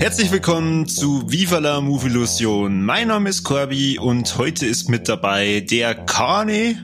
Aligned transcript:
Herzlich 0.00 0.30
willkommen 0.30 0.86
zu 0.86 1.30
Viva 1.30 1.58
la 1.58 1.80
Movilusion. 1.80 2.84
Mein 2.84 3.08
Name 3.08 3.30
ist 3.30 3.42
Corby 3.42 3.98
und 3.98 4.38
heute 4.38 4.66
ist 4.66 4.88
mit 4.88 5.08
dabei 5.08 5.66
der 5.68 5.94
Kane. 5.94 6.76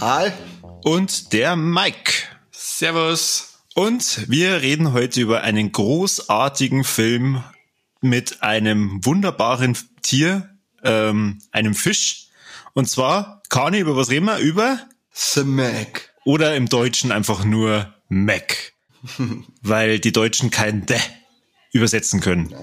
Hi. 0.00 0.32
Und 0.84 1.32
der 1.32 1.56
Mike. 1.56 2.12
Servus. 2.52 3.54
Und 3.74 4.28
wir 4.28 4.60
reden 4.60 4.92
heute 4.92 5.18
über 5.18 5.40
einen 5.40 5.72
großartigen 5.72 6.84
Film 6.84 7.42
mit 8.02 8.42
einem 8.42 9.02
wunderbaren 9.02 9.78
Tier, 10.02 10.54
ähm, 10.82 11.38
einem 11.52 11.74
Fisch. 11.74 12.26
Und 12.74 12.90
zwar, 12.90 13.42
Kane, 13.48 13.78
über 13.78 13.96
was 13.96 14.10
reden 14.10 14.26
wir? 14.26 14.36
Über? 14.36 14.78
The 15.14 15.44
Mac. 15.44 16.12
Oder 16.26 16.54
im 16.54 16.68
Deutschen 16.68 17.12
einfach 17.12 17.46
nur 17.46 17.94
Mac. 18.10 18.74
Weil 19.62 20.00
die 20.00 20.12
Deutschen 20.12 20.50
kein 20.50 20.84
D 20.84 20.96
übersetzen 21.72 22.20
können. 22.20 22.54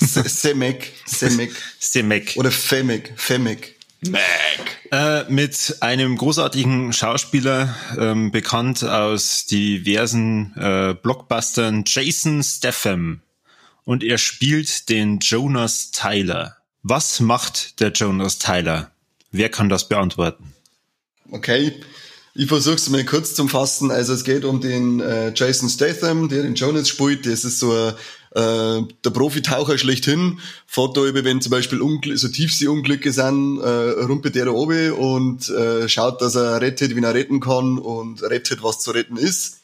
Semek, 0.00 0.92
Semek. 1.06 1.52
Semek. 1.78 2.34
Oder 2.36 2.50
Femek, 2.50 3.14
Femek. 3.16 3.73
Mac. 4.10 4.22
Äh, 4.90 5.24
mit 5.30 5.76
einem 5.80 6.16
großartigen 6.16 6.92
Schauspieler, 6.92 7.74
ähm, 7.98 8.30
bekannt 8.30 8.84
aus 8.84 9.46
diversen 9.46 10.54
äh, 10.56 10.94
Blockbustern, 10.94 11.84
Jason 11.86 12.42
Statham. 12.42 13.20
Und 13.84 14.02
er 14.02 14.18
spielt 14.18 14.88
den 14.88 15.18
Jonas 15.18 15.90
Tyler. 15.90 16.56
Was 16.82 17.20
macht 17.20 17.80
der 17.80 17.92
Jonas 17.92 18.38
Tyler? 18.38 18.90
Wer 19.30 19.48
kann 19.48 19.68
das 19.68 19.88
beantworten? 19.88 20.54
Okay, 21.30 21.80
ich 22.34 22.48
versuche 22.48 22.74
es 22.74 22.90
mal 22.90 23.04
kurz 23.04 23.34
zu 23.34 23.46
fassen. 23.46 23.90
Also 23.90 24.12
es 24.12 24.24
geht 24.24 24.44
um 24.44 24.60
den 24.60 25.00
äh, 25.00 25.32
Jason 25.34 25.68
Statham, 25.68 26.28
der 26.28 26.42
den 26.42 26.54
Jonas 26.54 26.88
spielt. 26.88 27.26
Das 27.26 27.44
ist 27.44 27.60
so 27.60 27.72
ein 27.72 27.94
äh, 28.34 28.82
der 29.04 29.10
Profitaucher 29.10 29.78
schlechthin, 29.78 30.40
fährt 30.66 30.96
da 30.96 31.04
über, 31.04 31.22
wenn 31.22 31.40
zum 31.40 31.50
Beispiel 31.50 31.80
Ungl 31.80 32.16
so 32.16 32.26
Tiefseeunglücke 32.26 33.12
sind, 33.12 33.60
äh, 33.60 33.68
rumpelt 34.02 34.34
der 34.34 34.46
da 34.46 34.50
oben 34.50 34.92
und 34.92 35.48
äh, 35.50 35.88
schaut, 35.88 36.20
dass 36.20 36.34
er 36.34 36.60
rettet, 36.60 36.96
wenn 36.96 37.04
er 37.04 37.14
retten 37.14 37.38
kann 37.38 37.78
und 37.78 38.22
rettet, 38.24 38.64
was 38.64 38.80
zu 38.80 38.90
retten 38.90 39.16
ist. 39.16 39.60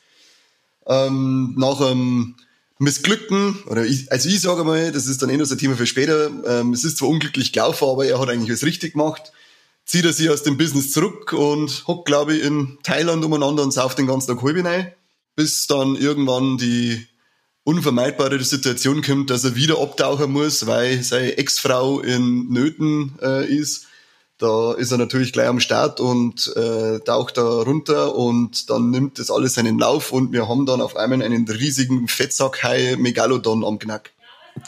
Ähm, 0.87 1.55
nach 1.57 1.81
einem 1.81 2.37
Missglückten, 2.79 3.59
oder 3.67 3.85
ich, 3.85 4.11
also 4.13 4.29
ich 4.29 4.41
sage 4.41 4.63
mal, 4.63 4.93
das 4.93 5.09
ist 5.09 5.21
dann 5.21 5.31
eh 5.31 5.37
noch 5.37 5.47
so 5.47 5.57
ein 5.57 5.59
Thema 5.59 5.77
für 5.77 5.87
später, 5.87 6.31
ähm, 6.47 6.73
es 6.73 6.85
ist 6.85 6.99
zwar 6.99 7.09
unglücklich 7.09 7.53
gelaufen, 7.53 7.89
aber 7.89 8.07
er 8.07 8.21
hat 8.21 8.29
eigentlich 8.29 8.53
was 8.53 8.65
richtig 8.65 8.93
gemacht, 8.93 9.33
zieht 9.91 10.05
er 10.05 10.13
sich 10.13 10.31
aus 10.31 10.45
dem 10.45 10.57
Business 10.57 10.93
zurück 10.93 11.33
und 11.33 11.85
hockt, 11.89 12.07
glaube 12.07 12.37
ich, 12.37 12.45
in 12.45 12.79
Thailand 12.85 13.25
umeinander 13.25 13.65
und 13.65 13.73
sauft 13.73 13.99
den 13.99 14.07
ganzen 14.07 14.29
Tag 14.29 14.45
halb 14.45 14.65
rein, 14.65 14.93
bis 15.35 15.67
dann 15.67 15.97
irgendwann 15.97 16.59
die 16.59 17.09
unvermeidbare 17.65 18.41
Situation 18.45 19.03
kommt, 19.03 19.31
dass 19.31 19.43
er 19.43 19.57
wieder 19.57 19.83
abtauchen 19.83 20.31
muss, 20.31 20.69
weil 20.69 21.03
seine 21.03 21.39
Ex-Frau 21.39 21.99
in 21.99 22.51
Nöten 22.51 23.19
äh, 23.21 23.53
ist. 23.53 23.87
Da 24.39 24.75
ist 24.75 24.93
er 24.93 24.99
natürlich 24.99 25.33
gleich 25.33 25.49
am 25.49 25.59
Start 25.59 25.99
und 25.99 26.47
äh, 26.55 27.01
taucht 27.01 27.37
da 27.37 27.43
runter 27.43 28.15
und 28.15 28.71
dann 28.71 28.91
nimmt 28.91 29.19
das 29.19 29.33
alles 29.33 29.55
seinen 29.55 29.81
Lauf 29.81 30.13
und 30.13 30.33
wir 30.33 30.49
haben 30.49 30.67
dann 30.67 30.81
auf 30.81 30.95
einmal 30.95 31.21
einen 31.21 31.49
riesigen 31.49 32.07
Fettsack-Hai 32.07 32.95
Megalodon 32.97 33.65
am 33.65 33.81
Knack. 33.81 34.13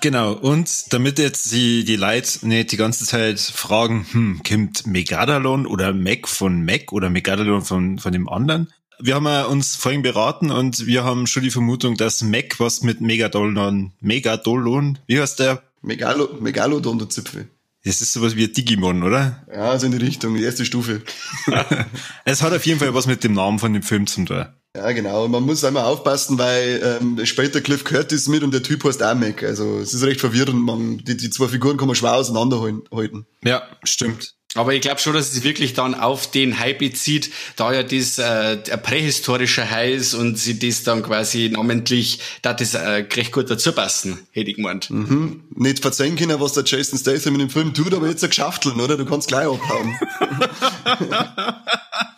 Genau, 0.00 0.32
und 0.32 0.92
damit 0.92 1.18
jetzt 1.18 1.52
die, 1.52 1.84
die 1.84 1.96
Leute 1.96 2.46
nicht 2.46 2.72
die 2.72 2.76
ganze 2.76 3.04
Zeit 3.04 3.40
fragen, 3.40 4.06
hm, 4.10 4.42
kommt 4.46 4.86
Megadalon 4.86 5.66
oder 5.66 5.92
Mac 5.92 6.28
von 6.28 6.64
Mac 6.64 6.92
oder 6.92 7.10
Megadalon 7.10 7.62
von, 7.62 7.98
von 7.98 8.12
dem 8.12 8.28
anderen, 8.28 8.72
wir 9.04 9.16
haben 9.16 9.26
ja 9.26 9.44
uns 9.44 9.74
vorhin 9.74 10.02
beraten 10.02 10.50
und 10.50 10.86
wir 10.86 11.02
haben 11.02 11.26
schon 11.26 11.42
die 11.42 11.50
Vermutung, 11.50 11.96
dass 11.96 12.22
Mac 12.22 12.60
was 12.60 12.82
mit 12.82 13.00
Megadolon, 13.00 13.92
Megadolon, 14.00 14.98
wie 15.06 15.20
heißt 15.20 15.40
der? 15.40 15.62
Megalo, 15.82 16.38
Megalodon, 16.40 16.98
der 16.98 17.08
Zipfel. 17.08 17.48
Das 17.84 18.00
ist 18.00 18.12
sowas 18.12 18.36
wie 18.36 18.44
ein 18.44 18.52
Digimon, 18.52 19.02
oder? 19.02 19.44
Ja, 19.52 19.76
so 19.76 19.86
in 19.86 19.92
die 19.92 19.98
Richtung, 19.98 20.36
die 20.36 20.44
erste 20.44 20.64
Stufe. 20.64 21.02
es 22.24 22.42
hat 22.42 22.52
auf 22.52 22.64
jeden 22.64 22.78
Fall 22.78 22.94
was 22.94 23.08
mit 23.08 23.24
dem 23.24 23.32
Namen 23.32 23.58
von 23.58 23.72
dem 23.72 23.82
Film 23.82 24.06
zu 24.06 24.24
tun. 24.24 24.46
Ja, 24.74 24.90
genau. 24.92 25.28
Man 25.28 25.42
muss 25.42 25.64
einmal 25.64 25.84
aufpassen, 25.84 26.38
weil 26.38 26.98
ähm, 27.00 27.26
später 27.26 27.60
Cliff 27.60 27.84
Curtis 27.84 28.26
mit 28.28 28.42
und 28.42 28.54
der 28.54 28.62
Typ 28.62 28.84
heißt 28.84 29.02
auch 29.02 29.14
Mac. 29.14 29.42
Also 29.42 29.78
es 29.78 29.92
ist 29.92 30.02
recht 30.02 30.20
verwirrend. 30.20 30.64
Man, 30.64 30.98
die, 30.98 31.16
die 31.16 31.28
zwei 31.28 31.48
Figuren 31.48 31.76
kann 31.76 31.88
man 31.88 31.94
schwer 31.94 32.14
auseinanderhalten. 32.14 33.26
Ja, 33.44 33.62
stimmt. 33.84 34.34
Aber 34.54 34.74
ich 34.74 34.82
glaube 34.82 35.00
schon, 35.00 35.14
dass 35.14 35.28
es 35.28 35.32
sich 35.32 35.44
wirklich 35.44 35.72
dann 35.72 35.94
auf 35.94 36.30
den 36.30 36.58
Hai 36.58 36.74
bezieht, 36.74 37.30
da 37.56 37.72
ja 37.72 37.82
das 37.82 38.18
äh, 38.18 38.56
prähistorischer 38.78 39.70
Hai 39.70 39.92
ist 39.92 40.12
und 40.14 40.38
sie 40.38 40.58
das 40.58 40.82
dann 40.84 41.02
quasi 41.02 41.48
namentlich, 41.50 42.20
da 42.42 42.52
das 42.52 42.74
äh, 42.74 43.06
recht 43.14 43.32
gut 43.32 43.50
dazu 43.50 43.72
passen, 43.72 44.26
hätte 44.30 44.50
ich 44.50 44.56
gemeint. 44.56 44.90
Mhm. 44.90 45.44
Nicht 45.54 45.80
verzeihen 45.80 46.16
können, 46.16 46.38
was 46.38 46.52
der 46.52 46.64
Jason 46.64 46.98
Statham 46.98 47.34
in 47.34 47.40
dem 47.40 47.50
Film 47.50 47.72
tut, 47.72 47.94
aber 47.94 48.08
jetzt 48.08 48.24
ein 48.24 48.30
Geschafteln, 48.30 48.78
oder? 48.78 48.98
Du 48.98 49.06
kannst 49.06 49.28
gleich 49.28 49.46
abhauen. 49.46 49.98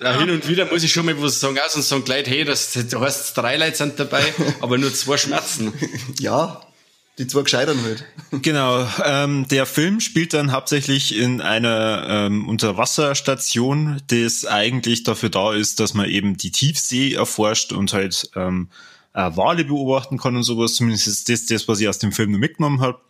ja, 0.04 0.18
hin 0.18 0.30
und 0.30 0.48
wieder 0.48 0.66
muss 0.66 0.82
ich 0.82 0.92
schon 0.92 1.06
mal 1.06 1.20
was 1.22 1.40
sagen, 1.40 1.58
aus 1.58 1.74
und 1.74 1.82
sagen 1.82 2.04
gleich, 2.04 2.26
hey, 2.26 2.44
das, 2.44 2.72
das 2.72 2.94
heißt, 2.94 3.36
drei 3.36 3.56
Leute 3.56 3.76
sind 3.76 3.98
dabei, 3.98 4.22
aber 4.60 4.78
nur 4.78 4.92
zwei 4.92 5.16
Schmerzen. 5.16 5.72
ja, 6.20 6.60
die 7.18 7.26
zwei 7.26 7.42
Gescheitern 7.42 7.80
halt. 7.82 8.04
Genau. 8.42 8.88
Ähm, 9.04 9.46
der 9.48 9.66
Film 9.66 10.00
spielt 10.00 10.34
dann 10.34 10.52
hauptsächlich 10.52 11.16
in 11.16 11.40
einer 11.40 12.06
ähm, 12.08 12.48
Unterwasserstation, 12.48 14.02
das 14.08 14.44
eigentlich 14.44 15.04
dafür 15.04 15.30
da 15.30 15.54
ist, 15.54 15.78
dass 15.80 15.94
man 15.94 16.08
eben 16.08 16.36
die 16.36 16.50
Tiefsee 16.50 17.14
erforscht 17.14 17.72
und 17.72 17.92
halt 17.92 18.30
ähm, 18.34 18.68
äh, 19.12 19.30
Wale 19.36 19.64
beobachten 19.64 20.18
kann 20.18 20.36
und 20.36 20.42
sowas. 20.42 20.74
Zumindest 20.74 21.06
ist 21.06 21.28
das 21.28 21.46
das, 21.46 21.68
was 21.68 21.80
ich 21.80 21.88
aus 21.88 21.98
dem 21.98 22.12
Film 22.12 22.32
nur 22.32 22.40
mitgenommen 22.40 22.80
habe. 22.80 23.00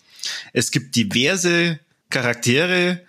Es 0.53 0.71
gibt 0.71 0.97
diverse 0.97 1.81
Charaktere, 2.11 3.01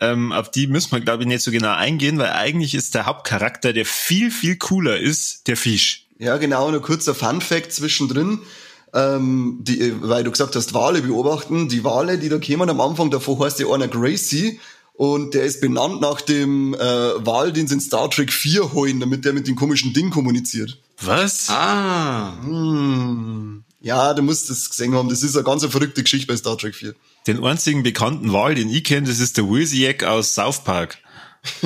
ähm, 0.00 0.32
auf 0.32 0.50
die 0.50 0.66
müssen 0.66 0.92
wir, 0.92 1.00
glaube 1.00 1.22
ich, 1.22 1.28
nicht 1.28 1.42
so 1.42 1.50
genau 1.50 1.72
eingehen, 1.72 2.18
weil 2.18 2.30
eigentlich 2.30 2.74
ist 2.74 2.94
der 2.94 3.06
Hauptcharakter, 3.06 3.72
der 3.72 3.86
viel, 3.86 4.30
viel 4.30 4.56
cooler 4.56 4.98
ist, 4.98 5.46
der 5.46 5.56
Fisch. 5.56 6.06
Ja, 6.18 6.36
genau. 6.36 6.70
Nur 6.70 6.82
kurzer 6.82 7.14
Fun-Fact 7.14 7.72
zwischendrin 7.72 8.40
ähm, 8.94 9.58
die, 9.60 9.92
weil 10.00 10.24
du 10.24 10.30
gesagt 10.30 10.54
hast, 10.54 10.72
Wale 10.72 11.02
beobachten. 11.02 11.68
Die 11.68 11.84
Wale, 11.84 12.16
die 12.16 12.28
da 12.28 12.38
kämen 12.38 12.70
am 12.70 12.80
Anfang, 12.80 13.10
davor 13.10 13.44
heißt 13.44 13.58
der 13.58 13.68
einer 13.68 13.88
Gracie. 13.88 14.60
Und 14.92 15.34
der 15.34 15.42
ist 15.42 15.60
benannt 15.60 16.00
nach 16.00 16.20
dem 16.20 16.72
äh, 16.74 16.78
Wal, 16.78 17.52
den 17.52 17.66
sie 17.66 17.74
in 17.74 17.80
Star 17.80 18.08
Trek 18.08 18.32
4 18.32 18.72
holen, 18.72 19.00
damit 19.00 19.24
der 19.24 19.32
mit 19.32 19.48
dem 19.48 19.56
komischen 19.56 19.92
Ding 19.92 20.10
kommuniziert. 20.10 20.78
Was? 21.02 21.48
Ah. 21.50 22.34
Hm. 22.44 23.64
Ja, 23.80 24.14
du 24.14 24.22
musst 24.22 24.48
das 24.48 24.70
gesehen 24.70 24.94
haben. 24.94 25.08
Das 25.08 25.24
ist 25.24 25.34
eine 25.34 25.44
ganz 25.44 25.66
verrückte 25.66 26.04
Geschichte 26.04 26.28
bei 26.28 26.36
Star 26.36 26.56
Trek 26.56 26.76
4. 26.76 26.94
Den 27.26 27.42
einzigen 27.42 27.82
bekannten 27.82 28.32
Wal, 28.32 28.54
den 28.54 28.68
ich 28.68 28.84
kenne, 28.84 29.06
das 29.06 29.18
ist 29.18 29.36
der 29.36 29.48
Wozniak 29.48 30.04
aus 30.04 30.34
South 30.34 30.64
Park. 30.64 30.98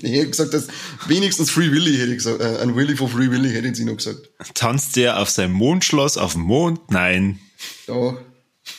ich 0.00 0.10
hätte 0.12 0.30
gesagt, 0.30 0.54
dass 0.54 0.68
wenigstens 1.06 1.50
Free 1.50 1.70
Willy 1.70 1.96
hätte 1.96 2.10
ich 2.10 2.18
gesagt. 2.18 2.40
Äh, 2.40 2.58
ein 2.58 2.76
Willy 2.76 2.96
von 2.96 3.08
Free 3.08 3.30
Willy 3.30 3.50
hätte 3.50 3.68
ich 3.68 3.78
noch 3.80 3.96
gesagt. 3.96 4.30
Tanzt 4.54 4.96
der 4.96 5.18
auf 5.18 5.30
seinem 5.30 5.52
Mondschloss 5.52 6.18
auf 6.18 6.32
dem 6.32 6.42
Mond? 6.42 6.90
Nein. 6.90 7.38
Ja. 7.86 8.16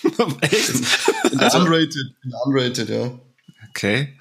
Echt? 0.42 0.70
In 1.32 1.40
also, 1.40 1.60
unrated, 1.60 2.14
in 2.24 2.34
unrated, 2.46 2.90
ja. 2.90 3.20
Okay. 3.70 4.16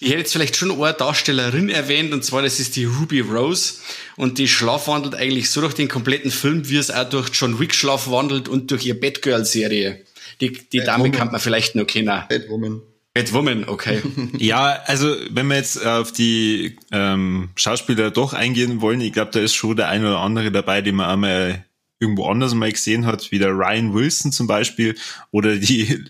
Ich 0.00 0.10
hätte 0.10 0.18
jetzt 0.18 0.32
vielleicht 0.32 0.56
schon 0.56 0.70
eine 0.70 0.92
Darstellerin 0.92 1.70
erwähnt, 1.70 2.12
und 2.12 2.22
zwar 2.22 2.42
das 2.42 2.60
ist 2.60 2.76
die 2.76 2.84
Ruby 2.84 3.20
Rose. 3.20 3.74
Und 4.16 4.38
die 4.38 4.46
schlafwandelt 4.46 5.14
eigentlich 5.14 5.50
so 5.50 5.62
durch 5.62 5.74
den 5.74 5.88
kompletten 5.88 6.30
Film, 6.30 6.68
wie 6.68 6.76
es 6.76 6.90
auch 6.90 7.08
durch 7.08 7.30
John 7.32 7.58
Wick 7.58 7.74
schlafwandelt 7.74 8.48
und 8.48 8.70
durch 8.70 8.84
ihr 8.84 9.00
Batgirl-Serie. 9.00 10.04
Die, 10.40 10.52
die 10.52 10.80
Dame 10.80 11.10
kann 11.10 11.30
man 11.30 11.40
vielleicht 11.40 11.74
noch 11.74 11.86
kennen. 11.86 12.22
Batwoman. 12.28 12.82
Batwoman, 13.14 13.68
okay. 13.68 14.00
ja, 14.38 14.80
also 14.86 15.14
wenn 15.30 15.48
wir 15.48 15.56
jetzt 15.56 15.84
auf 15.84 16.12
die 16.12 16.76
ähm, 16.92 17.50
Schauspieler 17.56 18.10
doch 18.10 18.32
eingehen 18.32 18.80
wollen, 18.80 19.00
ich 19.00 19.12
glaube, 19.12 19.32
da 19.32 19.40
ist 19.40 19.54
schon 19.54 19.76
der 19.76 19.88
eine 19.88 20.06
oder 20.08 20.20
andere 20.20 20.52
dabei, 20.52 20.82
den 20.82 20.96
man 20.96 21.10
einmal 21.10 21.64
irgendwo 22.00 22.26
anders 22.26 22.54
mal 22.54 22.70
gesehen 22.70 23.06
hat, 23.06 23.32
wie 23.32 23.40
der 23.40 23.50
Ryan 23.50 23.92
Wilson 23.92 24.30
zum 24.30 24.46
Beispiel 24.46 24.94
oder 25.32 25.56
die 25.56 26.04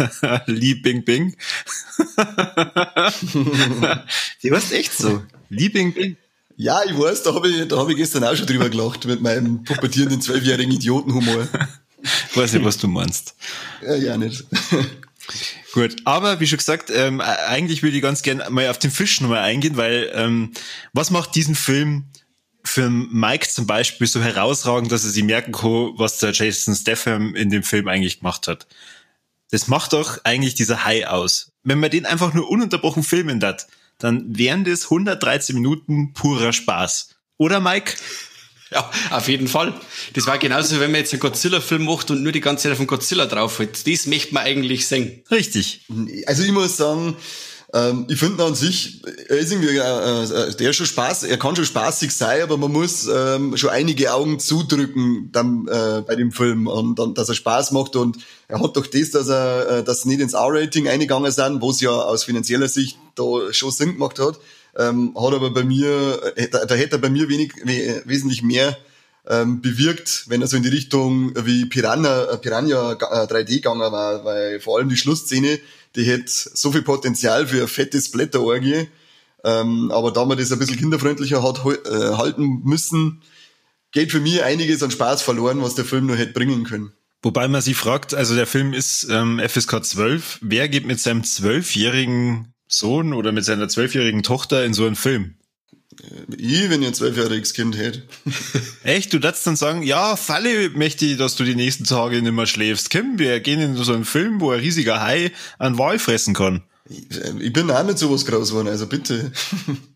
Li 0.46 0.74
Bing 0.74 1.04
Bing. 1.04 1.36
die 4.42 4.50
war 4.50 4.62
echt 4.72 4.94
so. 4.94 5.22
Li 5.50 5.68
Bing 5.68 5.92
Bing. 5.92 6.16
Ja, 6.56 6.80
ich 6.86 6.96
weiß, 6.96 7.24
da 7.24 7.34
habe 7.34 7.48
ich, 7.48 7.68
da 7.68 7.76
hab 7.78 7.88
ich 7.88 7.96
gestern 7.96 8.24
auch 8.24 8.36
schon 8.36 8.46
drüber 8.46 8.70
gelacht 8.70 9.04
mit 9.06 9.20
meinem 9.20 9.64
pubertierenden 9.64 10.20
zwölfjährigen 10.20 10.72
Idiotenhumor. 10.72 11.48
Ich 12.34 12.40
weiß 12.40 12.52
nicht, 12.52 12.64
was 12.64 12.78
du 12.78 12.88
meinst. 12.88 13.36
Ja, 13.82 13.94
ja 13.94 14.16
nicht. 14.16 14.44
Gut, 15.72 15.96
aber 16.04 16.40
wie 16.40 16.46
schon 16.48 16.58
gesagt, 16.58 16.90
ähm, 16.90 17.20
eigentlich 17.20 17.82
würde 17.82 17.96
ich 17.96 18.02
ganz 18.02 18.22
gerne 18.22 18.50
mal 18.50 18.68
auf 18.68 18.78
den 18.78 18.90
Fisch 18.90 19.20
nochmal 19.20 19.38
eingehen, 19.38 19.76
weil 19.76 20.10
ähm, 20.14 20.52
was 20.92 21.10
macht 21.10 21.34
diesen 21.36 21.54
Film 21.54 22.06
für 22.64 22.90
Mike 22.90 23.48
zum 23.48 23.66
Beispiel 23.66 24.06
so 24.06 24.20
herausragend, 24.20 24.90
dass 24.90 25.04
er 25.04 25.10
sich 25.10 25.22
merken 25.22 25.52
kann, 25.52 25.92
was 25.96 26.18
der 26.18 26.32
Jason 26.32 26.74
Statham 26.74 27.36
in 27.36 27.50
dem 27.50 27.62
Film 27.62 27.86
eigentlich 27.86 28.18
gemacht 28.18 28.48
hat? 28.48 28.66
Das 29.50 29.68
macht 29.68 29.92
doch 29.92 30.18
eigentlich 30.24 30.56
dieser 30.56 30.84
High 30.84 31.06
aus. 31.06 31.52
Wenn 31.62 31.78
man 31.78 31.90
den 31.90 32.04
einfach 32.04 32.34
nur 32.34 32.50
ununterbrochen 32.50 33.04
filmen 33.04 33.42
hat, 33.44 33.68
dann 33.98 34.36
wären 34.36 34.64
das 34.64 34.84
113 34.84 35.54
Minuten 35.54 36.12
purer 36.14 36.52
Spaß. 36.52 37.10
Oder 37.36 37.60
Mike? 37.60 37.94
Ja, 38.74 38.90
auf 39.10 39.28
jeden 39.28 39.46
Fall. 39.46 39.72
Das 40.14 40.26
war 40.26 40.36
genauso, 40.36 40.80
wenn 40.80 40.90
man 40.90 41.00
jetzt 41.00 41.12
einen 41.12 41.20
Godzilla-Film 41.20 41.84
macht 41.84 42.10
und 42.10 42.24
nur 42.24 42.32
die 42.32 42.40
ganze 42.40 42.68
Zeit 42.68 42.76
von 42.76 42.88
Godzilla 42.88 43.26
draufhält. 43.26 43.86
Das 43.86 44.06
möchte 44.06 44.34
man 44.34 44.42
eigentlich 44.42 44.88
sehen. 44.88 45.22
Richtig. 45.30 45.82
Also 46.26 46.42
ich 46.42 46.50
muss 46.50 46.76
sagen, 46.76 47.16
ähm, 47.72 48.06
ich 48.08 48.18
finde 48.18 48.42
an 48.44 48.56
sich, 48.56 49.00
er 49.28 49.38
ist 49.38 49.52
irgendwie, 49.52 49.76
äh, 49.76 49.78
äh, 49.78 50.54
der 50.56 50.70
ist 50.70 50.76
schon 50.76 50.86
Spaß, 50.86 51.22
er 51.22 51.36
kann 51.38 51.54
schon 51.54 51.64
spaßig 51.64 52.10
sein, 52.10 52.42
aber 52.42 52.56
man 52.56 52.72
muss 52.72 53.06
ähm, 53.06 53.56
schon 53.56 53.70
einige 53.70 54.12
Augen 54.12 54.40
zudrücken 54.40 55.28
dann, 55.30 55.68
äh, 55.68 56.02
bei 56.04 56.16
dem 56.16 56.32
Film 56.32 56.66
und 56.66 56.98
dann, 56.98 57.14
dass 57.14 57.28
er 57.28 57.36
Spaß 57.36 57.70
macht 57.70 57.94
und 57.94 58.18
er 58.48 58.60
hat 58.60 58.76
doch 58.76 58.88
das, 58.88 59.12
dass 59.12 59.28
er, 59.28 59.68
äh, 59.68 59.84
dass 59.84 60.04
nicht 60.04 60.20
ins 60.20 60.34
R-Rating 60.34 60.88
eingegangen 60.88 61.30
sind, 61.30 61.62
wo 61.62 61.70
es 61.70 61.80
ja 61.80 61.90
aus 61.90 62.24
finanzieller 62.24 62.68
Sicht 62.68 62.98
da 63.14 63.52
schon 63.52 63.70
Sinn 63.70 63.92
gemacht 63.92 64.18
hat 64.18 64.38
ähm, 64.78 65.14
hat 65.16 65.34
aber 65.34 65.50
bei 65.50 65.64
mir, 65.64 66.20
äh, 66.36 66.48
da, 66.48 66.64
da 66.64 66.74
hätte 66.74 66.96
er 66.96 67.00
bei 67.00 67.10
mir 67.10 67.28
wenig, 67.28 67.52
we, 67.64 68.02
wesentlich 68.04 68.42
mehr 68.42 68.76
ähm, 69.26 69.60
bewirkt, 69.60 70.24
wenn 70.28 70.42
er 70.42 70.48
so 70.48 70.56
in 70.56 70.62
die 70.62 70.68
Richtung 70.68 71.32
wie 71.46 71.66
Piranha, 71.66 72.24
äh, 72.24 72.38
Piranha 72.38 72.92
3D 72.92 73.38
äh, 73.38 73.44
gegangen 73.44 73.80
war, 73.80 74.24
weil 74.24 74.60
vor 74.60 74.78
allem 74.78 74.88
die 74.88 74.96
Schlussszene, 74.96 75.58
die 75.96 76.04
hätte 76.04 76.30
so 76.30 76.72
viel 76.72 76.82
Potenzial 76.82 77.46
für 77.46 77.58
eine 77.58 77.68
fette 77.68 78.00
Splatterorgie, 78.00 78.88
ähm, 79.44 79.90
aber 79.92 80.10
da 80.10 80.24
man 80.24 80.38
das 80.38 80.52
ein 80.52 80.58
bisschen 80.58 80.78
kinderfreundlicher 80.78 81.42
hat 81.42 81.64
äh, 81.64 82.16
halten 82.16 82.62
müssen, 82.64 83.22
geht 83.92 84.10
für 84.10 84.20
mich 84.20 84.42
einiges 84.42 84.82
an 84.82 84.90
Spaß 84.90 85.22
verloren, 85.22 85.62
was 85.62 85.74
der 85.74 85.84
Film 85.84 86.06
noch 86.06 86.16
hätte 86.16 86.32
bringen 86.32 86.64
können. 86.64 86.92
Wobei 87.22 87.48
man 87.48 87.62
sich 87.62 87.76
fragt, 87.76 88.12
also 88.12 88.34
der 88.34 88.46
Film 88.46 88.74
ist 88.74 89.06
ähm, 89.08 89.40
FSK 89.40 89.82
12, 89.82 90.38
wer 90.42 90.68
geht 90.68 90.86
mit 90.86 91.00
seinem 91.00 91.24
zwölfjährigen 91.24 92.53
Sohn 92.78 93.12
oder 93.12 93.32
mit 93.32 93.44
seiner 93.44 93.68
zwölfjährigen 93.68 94.22
Tochter 94.22 94.64
in 94.64 94.74
so 94.74 94.86
einen 94.86 94.96
Film? 94.96 95.34
Äh, 96.02 96.34
ich, 96.36 96.70
wenn 96.70 96.82
ich 96.82 96.88
ein 96.88 96.94
zwölfjähriges 96.94 97.54
Kind 97.54 97.76
hätte. 97.76 98.02
Echt? 98.84 99.12
Du 99.12 99.18
darfst 99.18 99.46
dann 99.46 99.56
sagen, 99.56 99.82
ja, 99.82 100.16
Falle 100.16 100.70
möchte 100.70 101.06
ich, 101.06 101.16
dass 101.16 101.36
du 101.36 101.44
die 101.44 101.54
nächsten 101.54 101.84
Tage 101.84 102.20
nicht 102.20 102.32
mehr 102.32 102.46
schläfst. 102.46 102.90
Kim, 102.90 103.18
wir 103.18 103.40
gehen 103.40 103.60
in 103.60 103.76
so 103.76 103.92
einen 103.92 104.04
Film, 104.04 104.40
wo 104.40 104.50
ein 104.50 104.60
riesiger 104.60 105.00
Hai 105.00 105.32
einen 105.58 105.78
Wal 105.78 105.98
fressen 105.98 106.34
kann. 106.34 106.62
Ich, 106.88 107.04
ich 107.40 107.52
bin 107.52 107.70
auch 107.70 107.84
nicht 107.84 107.98
sowas 107.98 108.26
groß 108.26 108.50
geworden, 108.50 108.68
also 108.68 108.86
bitte. 108.86 109.32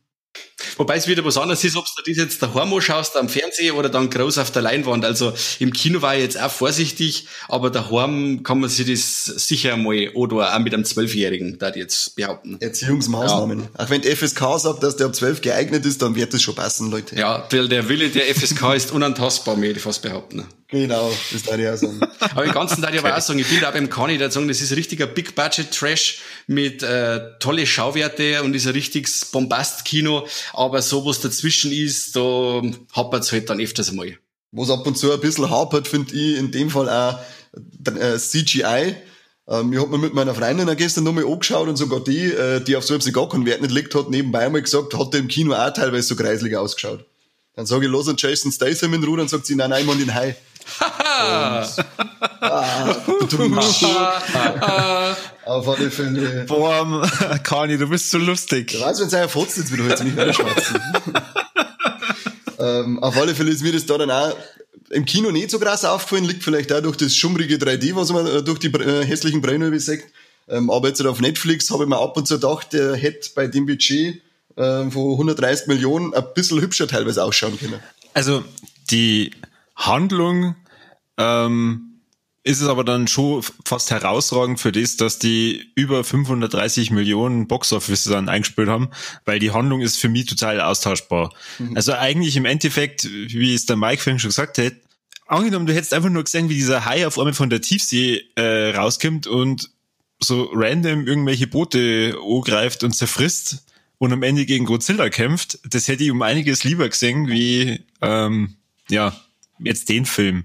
Wobei 0.76 0.96
es 0.96 1.06
wieder 1.06 1.24
was 1.24 1.36
anderes 1.36 1.62
ist, 1.64 1.76
ob 1.76 1.84
du 1.84 2.02
das 2.06 2.16
jetzt 2.16 2.42
daheim 2.42 2.80
schaust 2.80 3.16
am 3.16 3.28
Fernseher 3.28 3.76
oder 3.76 3.88
dann 3.88 4.10
groß 4.10 4.38
auf 4.38 4.50
der 4.50 4.62
Leinwand. 4.62 5.04
Also 5.04 5.32
im 5.58 5.72
Kino 5.72 6.02
war 6.02 6.16
ich 6.16 6.22
jetzt 6.22 6.40
auch 6.40 6.50
vorsichtig, 6.50 7.26
aber 7.48 7.70
daheim 7.70 8.42
kann 8.42 8.60
man 8.60 8.68
sich 8.68 8.86
das 8.86 9.24
sicher 9.24 9.76
mal 9.76 10.10
oder 10.14 10.54
auch 10.54 10.58
mit 10.58 10.74
einem 10.74 10.84
Zwölfjährigen, 10.84 11.58
da 11.58 11.70
jetzt 11.70 12.16
behaupten. 12.16 12.56
Erziehungsmaßnahmen. 12.60 13.60
Ja. 13.60 13.84
Auch 13.84 13.90
wenn 13.90 14.02
die 14.02 14.14
FSK 14.14 14.58
sagt, 14.58 14.82
dass 14.82 14.96
der 14.96 15.06
ab 15.06 15.14
zwölf 15.14 15.40
geeignet 15.40 15.86
ist, 15.86 16.02
dann 16.02 16.14
wird 16.14 16.34
das 16.34 16.42
schon 16.42 16.54
passen, 16.54 16.90
Leute. 16.90 17.16
Ja, 17.16 17.46
weil 17.50 17.68
der 17.68 17.88
Wille 17.88 18.08
der 18.08 18.34
FSK 18.34 18.74
ist 18.74 18.92
unantastbar, 18.92 19.56
möchte 19.56 19.76
ich 19.76 19.82
fast 19.82 20.02
behaupten. 20.02 20.44
Genau, 20.70 21.10
das 21.32 21.42
darf 21.44 21.58
ich 21.58 21.66
auch 21.66 21.76
sagen. 21.76 22.00
aber 22.20 22.44
im 22.44 22.52
Ganzen 22.52 22.82
darf 22.82 22.92
ich 22.92 22.98
aber 22.98 23.16
auch 23.16 23.20
sagen, 23.22 23.38
ich 23.38 23.48
bin 23.48 23.60
da 23.60 23.70
beim 23.70 23.88
Kani, 23.88 24.18
der 24.18 24.30
sagen, 24.30 24.48
das 24.48 24.60
ist 24.60 24.76
richtiger 24.76 25.06
Big 25.06 25.34
Budget 25.34 25.70
Trash 25.70 26.20
mit 26.46 26.82
äh, 26.82 27.20
tolle 27.40 27.66
Schauwerte 27.66 28.42
und 28.42 28.54
ist 28.54 28.66
ein 28.66 28.74
richtiges 28.74 29.24
Bombast-Kino, 29.26 30.26
aber 30.52 30.82
so 30.82 31.06
was 31.06 31.20
dazwischen 31.20 31.72
ist, 31.72 32.16
da 32.16 32.62
hapert 32.92 33.24
es 33.24 33.32
halt 33.32 33.48
dann 33.48 33.60
öfters 33.60 33.88
einmal. 33.88 34.18
Was 34.52 34.70
ab 34.70 34.86
und 34.86 34.98
zu 34.98 35.10
ein 35.10 35.20
bisschen 35.20 35.48
hapert, 35.48 35.88
finde 35.88 36.14
ich 36.14 36.36
in 36.36 36.50
dem 36.50 36.68
Fall 36.68 36.88
auch 36.90 37.18
äh, 37.86 38.18
CGI. 38.18 38.94
Ähm, 39.48 39.72
ich 39.72 39.80
habe 39.80 39.90
mir 39.90 39.98
mit 39.98 40.12
meiner 40.12 40.34
Freundin 40.34 40.74
gestern 40.76 41.04
nochmal 41.04 41.24
angeschaut 41.24 41.68
und 41.68 41.76
sogar 41.76 42.00
die, 42.00 42.26
äh, 42.26 42.60
die 42.60 42.76
auf 42.76 42.84
so 42.84 42.94
etwas 42.94 43.10
gar 43.14 43.28
keinen 43.30 43.46
Wert 43.46 43.62
nicht 43.62 43.72
legt 43.72 43.94
hat, 43.94 44.10
nebenbei 44.10 44.46
mal 44.50 44.60
gesagt, 44.60 44.92
hat 44.98 45.14
der 45.14 45.20
im 45.20 45.28
Kino 45.28 45.54
auch 45.54 45.72
teilweise 45.72 46.08
so 46.08 46.16
kreislig 46.16 46.54
ausgeschaut. 46.54 47.06
Dann 47.54 47.64
sage 47.66 47.86
ich, 47.86 47.90
los 47.90 48.06
und 48.06 48.20
Jason 48.20 48.52
Statham 48.52 48.94
in 48.94 49.02
Ruhe, 49.02 49.16
dann 49.16 49.28
sagt 49.28 49.46
sie, 49.46 49.56
nein, 49.56 49.70
nein, 49.70 49.86
man 49.86 49.98
den 49.98 50.14
Hai. 50.14 50.36
Auf 55.44 55.68
alle 55.68 55.90
Fälle. 55.90 56.44
Boah, 56.46 57.10
Kani, 57.42 57.78
du 57.78 57.88
bist 57.88 58.10
so 58.10 58.18
lustig. 58.18 58.74
Ich 58.74 58.80
weiß, 58.80 59.00
wenn 59.00 59.06
es 59.08 59.14
einer 59.14 59.28
fotzt, 59.28 59.56
jetzt 59.56 59.72
will 59.72 59.80
ich 59.90 60.02
nicht 60.02 60.16
mehr 60.16 60.32
schwatzen. 60.32 60.80
ähm, 62.58 63.02
auf 63.02 63.16
alle 63.16 63.34
Fälle 63.34 63.50
ist 63.50 63.62
mir 63.62 63.72
das 63.72 63.86
da 63.86 63.98
dann 63.98 64.10
auch 64.10 64.36
im 64.90 65.04
Kino 65.04 65.30
nicht 65.30 65.50
so 65.50 65.58
krass 65.58 65.84
aufgefallen, 65.84 66.24
liegt 66.24 66.42
vielleicht 66.42 66.72
auch 66.72 66.80
durch 66.80 66.96
das 66.96 67.14
schummrige 67.14 67.56
3D, 67.56 67.94
was 67.94 68.10
man 68.10 68.26
äh, 68.26 68.42
durch 68.42 68.58
die 68.58 68.68
äh, 68.68 69.04
hässlichen 69.04 69.40
Bräune 69.40 69.78
sagt. 69.80 70.04
Ähm, 70.48 70.70
aber 70.70 70.88
jetzt 70.88 71.04
auf 71.04 71.20
Netflix 71.20 71.70
habe 71.70 71.84
ich 71.84 71.88
mir 71.88 71.98
ab 71.98 72.16
und 72.16 72.26
zu 72.26 72.34
gedacht, 72.34 72.72
der 72.72 72.94
hätte 72.96 73.28
bei 73.34 73.46
dem 73.46 73.66
Budget 73.66 74.22
äh, 74.56 74.90
von 74.90 75.12
130 75.12 75.66
Millionen 75.66 76.14
ein 76.14 76.24
bisschen 76.34 76.60
hübscher 76.60 76.88
teilweise 76.88 77.22
ausschauen 77.22 77.58
können. 77.58 77.80
Also 78.14 78.42
die 78.90 79.32
Handlung 79.78 80.56
ähm, 81.16 81.88
ist 82.44 82.60
es 82.60 82.68
aber 82.68 82.84
dann 82.84 83.08
schon 83.08 83.42
fast 83.64 83.90
herausragend 83.90 84.58
für 84.58 84.72
das, 84.72 84.96
dass 84.96 85.18
die 85.18 85.70
über 85.74 86.02
530 86.02 86.90
Millionen 86.90 87.46
Boxoffice 87.46 88.04
dann 88.04 88.28
eingespielt 88.28 88.68
haben, 88.68 88.90
weil 89.24 89.38
die 89.38 89.50
Handlung 89.50 89.80
ist 89.80 89.98
für 89.98 90.08
mich 90.08 90.26
total 90.26 90.60
austauschbar. 90.60 91.32
Mhm. 91.58 91.76
Also 91.76 91.92
eigentlich 91.92 92.36
im 92.36 92.44
Endeffekt, 92.44 93.04
wie 93.10 93.54
es 93.54 93.66
der 93.66 93.76
Mike 93.76 94.02
vorhin 94.02 94.18
schon 94.18 94.30
gesagt 94.30 94.58
hat, 94.58 94.72
angenommen, 95.26 95.66
du 95.66 95.74
hättest 95.74 95.94
einfach 95.94 96.10
nur 96.10 96.24
gesehen, 96.24 96.48
wie 96.48 96.54
dieser 96.54 96.84
Hai 96.84 97.06
auf 97.06 97.18
einmal 97.18 97.34
von 97.34 97.50
der 97.50 97.60
Tiefsee 97.60 98.24
äh, 98.34 98.70
rauskommt 98.74 99.26
und 99.26 99.70
so 100.20 100.50
random 100.52 101.06
irgendwelche 101.06 101.46
Boote 101.46 102.16
angreift 102.18 102.82
und 102.82 102.92
zerfrisst 102.92 103.66
und 103.98 104.12
am 104.12 104.22
Ende 104.22 104.46
gegen 104.46 104.64
Godzilla 104.64 105.10
kämpft, 105.10 105.58
das 105.64 105.86
hätte 105.86 106.04
ich 106.04 106.10
um 106.10 106.22
einiges 106.22 106.64
lieber 106.64 106.88
gesehen, 106.88 107.28
wie 107.28 107.84
ähm, 108.00 108.56
ja, 108.88 109.14
jetzt 109.60 109.88
den 109.88 110.06
Film. 110.06 110.44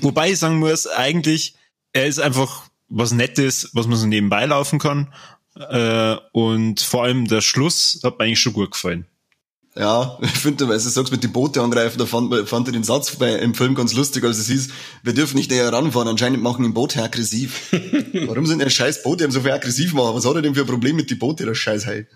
Wobei 0.00 0.32
ich 0.32 0.38
sagen 0.38 0.58
muss, 0.58 0.86
eigentlich, 0.86 1.54
er 1.92 2.06
ist 2.06 2.20
einfach 2.20 2.64
was 2.88 3.12
Nettes, 3.12 3.70
was 3.72 3.86
man 3.86 3.98
so 3.98 4.06
nebenbei 4.06 4.44
laufen 4.46 4.78
kann. 4.78 5.12
Äh, 5.56 6.16
und 6.32 6.80
vor 6.80 7.04
allem 7.04 7.26
der 7.26 7.40
Schluss 7.40 8.00
hat 8.02 8.18
mir 8.18 8.24
eigentlich 8.24 8.40
schon 8.40 8.52
gut 8.52 8.72
gefallen. 8.72 9.06
Ja, 9.74 10.18
ich 10.22 10.30
finde, 10.30 10.68
weil 10.68 10.76
du 10.76 10.88
sagst, 10.88 11.12
mit 11.12 11.22
den 11.22 11.32
Boote 11.32 11.62
angreifen, 11.62 11.98
da 11.98 12.06
fand, 12.06 12.48
fand 12.48 12.68
ich 12.68 12.74
den 12.74 12.84
Satz 12.84 13.16
bei, 13.16 13.34
im 13.36 13.54
Film 13.54 13.74
ganz 13.74 13.94
lustig, 13.94 14.24
als 14.24 14.38
es 14.38 14.48
hieß, 14.48 14.68
wir 15.02 15.14
dürfen 15.14 15.36
nicht 15.36 15.50
näher 15.50 15.72
ranfahren, 15.72 16.08
anscheinend 16.08 16.42
machen 16.42 16.64
ein 16.64 16.74
Boot 16.74 16.96
aggressiv. 16.96 17.72
Warum 18.26 18.46
sind 18.46 18.60
denn 18.60 18.70
scheiß 18.70 19.02
Boote 19.02 19.30
so 19.30 19.40
viel 19.40 19.52
aggressiv 19.52 19.94
machen? 19.94 20.14
Was 20.14 20.26
hat 20.26 20.34
er 20.34 20.42
denn 20.42 20.54
für 20.54 20.62
ein 20.62 20.66
Problem 20.66 20.96
mit 20.96 21.10
den 21.10 21.18
Booten, 21.18 21.46
das 21.46 21.58
scheiß 21.58 21.86
Hai? 21.86 22.06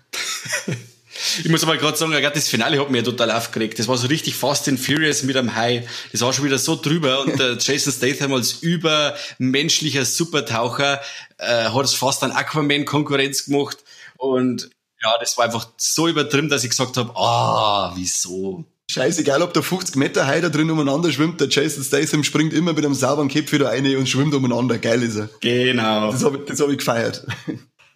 Ich 1.43 1.49
muss 1.49 1.63
aber 1.63 1.77
gerade 1.77 1.97
sagen, 1.97 2.11
gerade 2.11 2.35
das 2.35 2.47
Finale 2.47 2.79
hat 2.79 2.89
mir 2.89 3.03
total 3.03 3.31
aufgeregt. 3.31 3.79
Das 3.79 3.87
war 3.87 3.97
so 3.97 4.07
richtig 4.07 4.35
Fast 4.35 4.67
and 4.67 4.79
Furious 4.79 5.23
mit 5.23 5.35
einem 5.35 5.55
Hai. 5.55 5.87
Das 6.11 6.21
war 6.21 6.33
schon 6.33 6.45
wieder 6.45 6.57
so 6.57 6.75
drüber 6.75 7.21
und 7.21 7.39
der 7.39 7.57
Jason 7.59 7.93
Statham 7.93 8.33
als 8.33 8.53
übermenschlicher 8.61 10.05
Supertaucher 10.05 11.01
äh, 11.37 11.69
hat 11.69 11.85
es 11.85 11.93
fast 11.93 12.23
an 12.23 12.31
Aquaman 12.31 12.85
Konkurrenz 12.85 13.45
gemacht 13.45 13.77
und 14.17 14.69
ja, 15.03 15.13
das 15.19 15.37
war 15.37 15.45
einfach 15.45 15.67
so 15.77 16.07
übertrieben, 16.07 16.49
dass 16.49 16.63
ich 16.63 16.71
gesagt 16.71 16.97
habe, 16.97 17.15
ah, 17.15 17.93
wieso? 17.95 18.65
Scheißegal, 18.89 19.41
ob 19.41 19.53
der 19.53 19.63
50 19.63 19.95
Meter 19.95 20.25
Hai 20.25 20.41
da 20.41 20.49
drin 20.49 20.71
umeinander 20.71 21.11
schwimmt, 21.11 21.41
der 21.41 21.49
Jason 21.49 21.83
Statham 21.83 22.23
springt 22.23 22.53
immer 22.53 22.73
mit 22.73 22.85
einem 22.85 22.95
sauberen 22.95 23.29
Köpf 23.29 23.51
wieder 23.51 23.67
rein 23.67 23.85
und 23.97 24.07
schwimmt 24.07 24.33
umeinander. 24.33 24.77
Geil 24.79 25.03
ist 25.03 25.17
er. 25.17 25.29
Genau. 25.41 26.11
Das 26.11 26.23
habe 26.23 26.37
ich, 26.37 26.45
das 26.45 26.59
hab 26.61 26.69
ich 26.69 26.77
gefeiert 26.77 27.25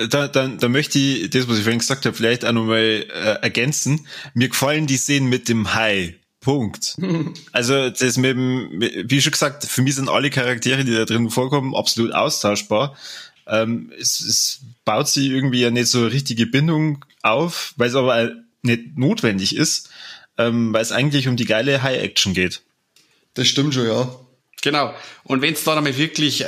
da, 0.08 0.28
da, 0.28 0.48
da 0.48 0.70
möchte 0.70 1.00
ich 1.00 1.30
das, 1.30 1.48
was 1.48 1.58
ich 1.58 1.64
vorhin 1.64 1.80
gesagt 1.80 2.06
habe, 2.06 2.16
vielleicht 2.16 2.46
auch 2.46 2.52
nochmal 2.52 3.06
äh, 3.10 3.42
ergänzen. 3.42 4.08
Mir 4.34 4.50
gefallen 4.50 4.88
die 4.88 4.98
Szenen 4.98 5.30
mit 5.30 5.50
dem 5.50 5.74
Hai. 5.74 6.16
Punkt. 6.42 6.98
Also 7.52 7.90
das 7.92 8.18
mit 8.18 8.32
dem, 8.32 8.82
wie 8.82 9.22
schon 9.22 9.32
gesagt, 9.32 9.64
für 9.64 9.82
mich 9.84 9.96
sind 9.96 10.10
alle 10.10 10.32
Charaktere, 10.32 10.84
die 10.84 10.94
da 10.94 11.06
drin 11.06 11.30
vorkommen, 11.30 11.76
absolut 11.76 12.14
austauschbar. 12.14 12.98
Ähm, 13.48 13.92
es, 14.00 14.20
es 14.20 14.62
baut 14.84 15.08
sich 15.08 15.28
irgendwie 15.28 15.62
ja 15.62 15.70
nicht 15.70 15.88
so 15.88 16.00
eine 16.00 16.12
richtige 16.12 16.48
Bindung 16.48 17.06
auf, 17.22 17.74
weil 17.78 17.90
es 17.90 17.96
aber 17.96 18.32
nicht 18.64 18.98
notwendig 18.98 19.56
ist, 19.56 19.90
ähm, 20.38 20.74
weil 20.74 20.82
es 20.82 20.92
eigentlich 20.92 21.28
um 21.28 21.36
die 21.36 21.46
geile 21.46 21.84
High-Action 21.84 22.34
geht. 22.34 22.64
Das 23.34 23.48
stimmt 23.48 23.74
schon, 23.74 23.86
ja. 23.86 24.14
Genau. 24.62 24.94
Und 25.24 25.42
wenn 25.42 25.54
es 25.54 25.64
dann 25.64 25.80
einmal 25.80 25.98
wirklich 25.98 26.46
äh, 26.46 26.48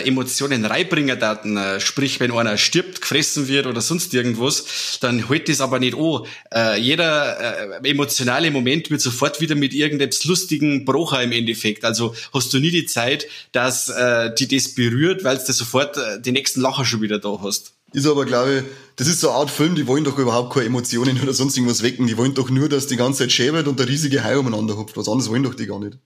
äh, 0.00 0.06
Emotionen 0.06 0.66
reinbringen 0.66 1.18
daten, 1.18 1.56
äh, 1.56 1.80
sprich 1.80 2.20
wenn 2.20 2.30
einer 2.30 2.58
stirbt, 2.58 3.00
gefressen 3.00 3.48
wird 3.48 3.66
oder 3.66 3.80
sonst 3.80 4.12
irgendwas, 4.12 4.98
dann 5.00 5.28
hält 5.28 5.48
das 5.48 5.62
aber 5.62 5.78
nicht 5.78 5.96
an. 5.96 6.22
Äh, 6.54 6.78
jeder 6.78 7.80
äh, 7.82 7.88
emotionale 7.88 8.50
Moment 8.50 8.90
wird 8.90 9.00
sofort 9.00 9.40
wieder 9.40 9.54
mit 9.54 9.72
irgendetwas 9.72 10.24
lustigen 10.24 10.84
Brocher 10.84 11.22
im 11.22 11.32
Endeffekt. 11.32 11.86
Also 11.86 12.14
hast 12.34 12.52
du 12.52 12.58
nie 12.58 12.70
die 12.70 12.84
Zeit, 12.84 13.26
dass 13.52 13.88
äh, 13.88 14.34
die 14.34 14.48
das 14.48 14.74
berührt, 14.74 15.24
weil 15.24 15.38
du 15.38 15.52
sofort 15.52 15.96
äh, 15.96 16.20
die 16.20 16.32
nächsten 16.32 16.60
Lacher 16.60 16.84
schon 16.84 17.00
wieder 17.00 17.18
da 17.18 17.38
hast. 17.42 17.72
Ist 17.92 18.06
aber, 18.06 18.26
glaube 18.26 18.58
ich, 18.58 18.64
das 18.96 19.06
ist 19.08 19.20
so 19.20 19.30
eine 19.30 19.38
Art 19.38 19.50
Film, 19.50 19.76
die 19.76 19.86
wollen 19.86 20.04
doch 20.04 20.18
überhaupt 20.18 20.52
keine 20.52 20.66
Emotionen 20.66 21.18
oder 21.22 21.32
sonst 21.32 21.56
irgendwas 21.56 21.82
wecken. 21.82 22.06
Die 22.06 22.18
wollen 22.18 22.34
doch 22.34 22.50
nur, 22.50 22.68
dass 22.68 22.86
die 22.86 22.96
ganze 22.96 23.20
Zeit 23.20 23.32
schäbert 23.32 23.66
und 23.66 23.78
der 23.78 23.88
riesige 23.88 24.24
Hai 24.24 24.36
umeinander 24.36 24.76
hupft. 24.76 24.98
Was 24.98 25.08
anderes 25.08 25.30
wollen 25.30 25.44
doch 25.44 25.54
die 25.54 25.66
gar 25.66 25.78
nicht. 25.78 25.96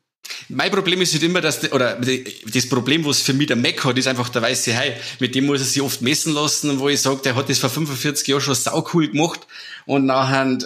Mein 0.49 0.71
Problem 0.71 1.01
ist 1.01 1.13
halt 1.13 1.23
immer, 1.23 1.41
dass, 1.41 1.73
oder 1.73 1.97
das 1.97 2.69
Problem, 2.69 3.05
was 3.05 3.21
für 3.21 3.33
mich 3.33 3.47
der 3.47 3.57
Mac 3.57 3.85
hat, 3.85 3.99
ist 3.99 4.09
einfach 4.09 4.29
der 4.29 4.43
weiße 4.43 4.77
Hai. 4.77 4.97
Mit 5.21 5.35
dem 5.35 5.47
muss 5.47 5.61
er 5.61 5.67
sich 5.67 5.83
oft 5.83 6.03
messen 6.03 6.35
lassen, 6.35 6.79
wo 6.81 6.89
ich 6.89 7.01
sage, 7.01 7.21
der 7.23 7.37
hat 7.37 7.49
das 7.49 7.59
vor 7.59 7.71
45 7.71 8.27
Jahren 8.27 8.41
schon 8.41 8.55
sau 8.55 8.87
cool 8.93 9.09
gemacht. 9.09 9.47
Und 9.87 10.07
nachher 10.07 10.47
äh, 10.47 10.59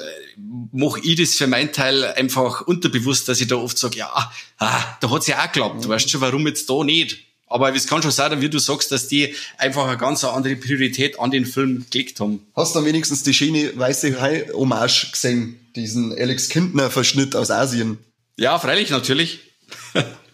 mache 0.73 1.01
ich 1.03 1.17
das 1.17 1.35
für 1.35 1.47
meinen 1.47 1.73
Teil 1.73 2.05
einfach 2.05 2.63
unterbewusst, 2.63 3.29
dass 3.29 3.41
ich 3.41 3.49
da 3.49 3.57
oft 3.57 3.79
sage, 3.79 3.99
ja, 3.99 4.11
ah, 4.59 4.97
da 5.01 5.11
hat's 5.11 5.27
ja 5.27 5.41
auch 5.41 5.53
geklappt. 5.53 5.85
Du 5.85 5.89
weißt 5.89 6.11
schon, 6.11 6.21
warum 6.21 6.47
jetzt 6.47 6.69
da 6.69 6.83
nicht? 6.83 7.19
Aber 7.47 7.75
es 7.75 7.87
kann 7.87 8.03
schon 8.03 8.11
sein, 8.11 8.41
wie 8.41 8.49
du 8.49 8.59
sagst, 8.59 8.91
dass 8.91 9.07
die 9.07 9.35
einfach 9.59 9.87
eine 9.87 9.99
ganz 9.99 10.25
andere 10.25 10.57
Priorität 10.57 11.21
an 11.21 11.31
den 11.31 11.47
Film 11.47 11.85
gelegt 11.91 12.19
haben. 12.21 12.41
Hast 12.57 12.75
du 12.75 12.79
dann 12.79 12.87
wenigstens 12.87 13.23
die 13.23 13.35
schöne 13.35 13.71
weiße 13.77 14.21
Hai-Hommage 14.21 15.13
gesehen? 15.13 15.61
Diesen 15.77 16.13
Alex 16.19 16.49
Kindner-Verschnitt 16.49 17.37
aus 17.37 17.51
Asien? 17.51 17.99
Ja, 18.37 18.59
freilich, 18.59 18.91
natürlich. 18.91 19.41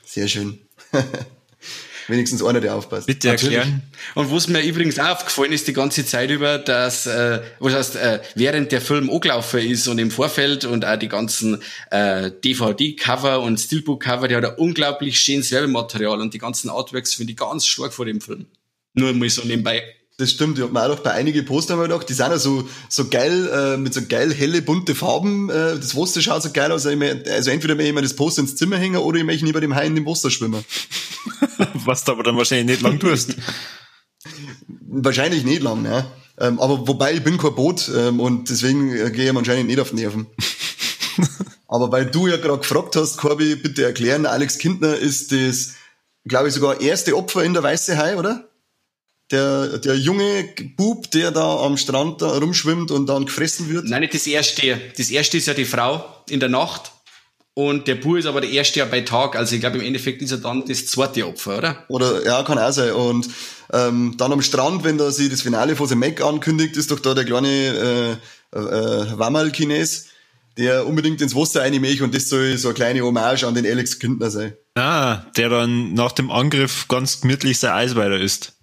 Sehr 0.05 0.29
schön. 0.29 0.59
Wenigstens 2.09 2.43
einer, 2.43 2.61
der 2.61 2.75
aufpasst. 2.75 3.07
Bitte 3.07 3.29
erklären. 3.29 3.83
Und 4.17 4.33
was 4.33 4.49
mir 4.49 4.63
übrigens 4.63 4.99
auch 4.99 5.11
aufgefallen 5.11 5.53
ist 5.53 5.69
die 5.69 5.73
ganze 5.73 6.05
Zeit 6.05 6.31
über, 6.31 6.59
dass, 6.59 7.07
äh, 7.07 7.41
was 7.61 7.75
heißt, 7.75 7.97
äh, 7.97 8.21
während 8.35 8.73
der 8.73 8.81
Film 8.81 9.09
angelaufen 9.11 9.61
ist 9.61 9.87
und 9.87 9.99
im 9.99 10.11
Vorfeld 10.11 10.65
und 10.65 10.85
auch 10.85 10.97
die 10.97 11.09
ganzen 11.09 11.63
äh, 11.91 12.33
DVD-Cover 12.33 13.41
und 13.41 13.59
Steelbook-Cover, 13.61 14.27
die 14.27 14.35
hat 14.35 14.45
ein 14.45 14.57
unglaublich 14.57 15.21
schönes 15.21 15.53
Werbematerial 15.53 16.21
und 16.21 16.35
die 16.35 16.39
ganzen 16.39 16.69
Artworks 16.69 17.15
finde 17.15 17.33
ich 17.33 17.39
ganz 17.39 17.67
stark 17.67 17.93
vor 17.93 18.07
dem 18.07 18.21
Film. 18.21 18.47
Nur 18.95 19.13
mal 19.13 19.31
so 19.31 19.43
nebenbei. 19.43 19.85
Das 20.21 20.31
stimmt, 20.31 20.59
ich 20.59 20.65
hab 20.65 20.73
mir 20.73 20.83
auch 20.83 20.89
noch 20.89 21.01
bei 21.01 21.13
einigen 21.13 21.47
Postern 21.47 21.79
mal 21.79 21.89
gedacht, 21.89 22.07
die 22.07 22.13
sind 22.13 22.31
ja 22.31 22.39
so, 22.39 22.69
so 22.91 23.09
geil, 23.09 23.49
äh, 23.49 23.77
mit 23.79 23.95
so 23.95 24.03
geil 24.07 24.35
helle, 24.35 24.61
bunte 24.61 24.95
Farben. 24.95 25.49
Äh, 25.49 25.77
das 25.77 25.97
Wasser 25.97 26.21
schaut 26.21 26.43
so 26.43 26.51
geil 26.53 26.71
aus. 26.71 26.85
Also 26.85 27.51
entweder 27.51 27.75
möchte 27.75 27.89
ich 27.89 27.95
mir 27.95 28.03
das 28.03 28.15
Poster 28.15 28.43
ins 28.43 28.55
Zimmer 28.55 28.77
hängen 28.77 28.97
oder 28.97 29.17
ich 29.17 29.25
möchte 29.25 29.47
neben 29.47 29.63
dem 29.63 29.75
Hai 29.75 29.87
in 29.87 29.95
dem 29.95 30.05
Wasser 30.05 30.31
schwimmen. 30.31 30.63
Was 31.87 32.05
du 32.05 32.13
aber 32.13 32.23
dann 32.23 32.37
wahrscheinlich 32.37 32.67
nicht 32.67 32.83
lang 32.83 32.99
tust. 32.99 33.37
wahrscheinlich 34.91 35.43
nicht 35.45 35.63
lang, 35.63 35.87
ja. 35.87 36.07
Ähm, 36.39 36.61
aber 36.61 36.87
wobei, 36.87 37.15
ich 37.15 37.25
bin 37.25 37.39
kein 37.39 37.55
Boot 37.55 37.91
ähm, 37.97 38.21
und 38.21 38.51
deswegen 38.51 38.95
äh, 38.95 39.11
gehe 39.11 39.31
ich 39.31 39.35
anscheinend 39.35 39.69
nicht 39.69 39.81
auf 39.81 39.89
die 39.89 39.97
Nerven. 39.97 40.27
aber 41.67 41.91
weil 41.93 42.11
du 42.11 42.27
ja 42.27 42.37
gerade 42.37 42.59
gefragt 42.59 42.95
hast, 42.97 43.17
Corby, 43.17 43.57
bitte 43.57 43.85
erklären, 43.85 44.27
Alex 44.27 44.59
Kindner 44.59 44.97
ist 44.97 45.33
das, 45.33 45.77
glaube 46.27 46.49
ich, 46.49 46.55
sogar 46.55 46.83
erste 46.83 47.17
Opfer 47.17 47.43
in 47.43 47.55
der 47.55 47.63
Weiße 47.63 47.97
Hai, 47.97 48.19
oder? 48.19 48.50
Der, 49.31 49.79
der 49.79 49.97
junge 49.97 50.49
Bub, 50.77 51.11
der 51.11 51.31
da 51.31 51.59
am 51.61 51.77
Strand 51.77 52.23
da 52.23 52.39
rumschwimmt 52.39 52.91
und 52.91 53.07
dann 53.07 53.27
gefressen 53.27 53.69
wird? 53.69 53.87
Nein, 53.87 54.01
nicht 54.01 54.15
das 54.15 54.27
erste. 54.27 54.81
Das 54.97 55.11
erste 55.11 55.37
ist 55.37 55.47
ja 55.47 55.55
die 55.55 55.65
Frau 55.65 56.05
in 56.29 56.41
der 56.41 56.49
Nacht. 56.49 56.93
Und 57.55 57.89
der 57.89 57.97
Bub 57.97 58.17
ist 58.17 58.27
aber 58.27 58.41
der 58.41 58.51
erste 58.51 58.79
ja 58.79 58.85
bei 58.85 59.01
Tag. 59.03 59.37
Also 59.37 59.55
ich 59.55 59.61
glaube, 59.61 59.79
im 59.79 59.85
Endeffekt 59.85 60.23
ist 60.23 60.31
er 60.31 60.39
dann 60.39 60.65
das 60.67 60.87
zweite 60.87 61.27
Opfer, 61.27 61.59
oder? 61.59 61.85
Oder, 61.89 62.25
ja, 62.25 62.43
kann 62.43 62.59
auch 62.59 62.73
sein. 62.73 62.93
Und 62.93 63.29
ähm, 63.73 64.15
dann 64.17 64.33
am 64.33 64.43
Strand, 64.43 64.85
wenn 64.85 64.99
da 64.99 65.11
sie 65.11 65.29
das 65.29 65.43
Finale 65.43 65.77
von 65.77 65.87
seinem 65.87 66.01
Mac 66.01 66.21
ankündigt, 66.23 66.77
ist 66.77 66.91
doch 66.91 67.01
da 67.01 67.15
der 67.15 67.25
kleine 67.25 67.49
äh, 67.49 68.57
äh, 68.57 69.19
Wammerl-Chines, 69.19 70.07
der 70.59 70.87
unbedingt 70.87 71.21
ins 71.21 71.35
Wasser 71.35 71.63
reinmächt 71.63 72.03
und 72.03 72.15
das 72.15 72.29
soll 72.29 72.57
so 72.59 72.69
eine 72.69 72.75
kleine 72.75 73.03
Hommage 73.03 73.45
an 73.45 73.55
den 73.55 73.67
Alex 73.67 73.99
Kindner 73.99 74.31
sein. 74.31 74.55
Ah, 74.75 75.27
der 75.37 75.49
dann 75.49 75.95
nach 75.95 76.13
dem 76.13 76.31
Angriff 76.31 76.87
ganz 76.89 77.21
gemütlich 77.21 77.59
sein 77.59 77.73
Eis 77.73 77.95
weiter 77.95 78.19
isst. 78.19 78.55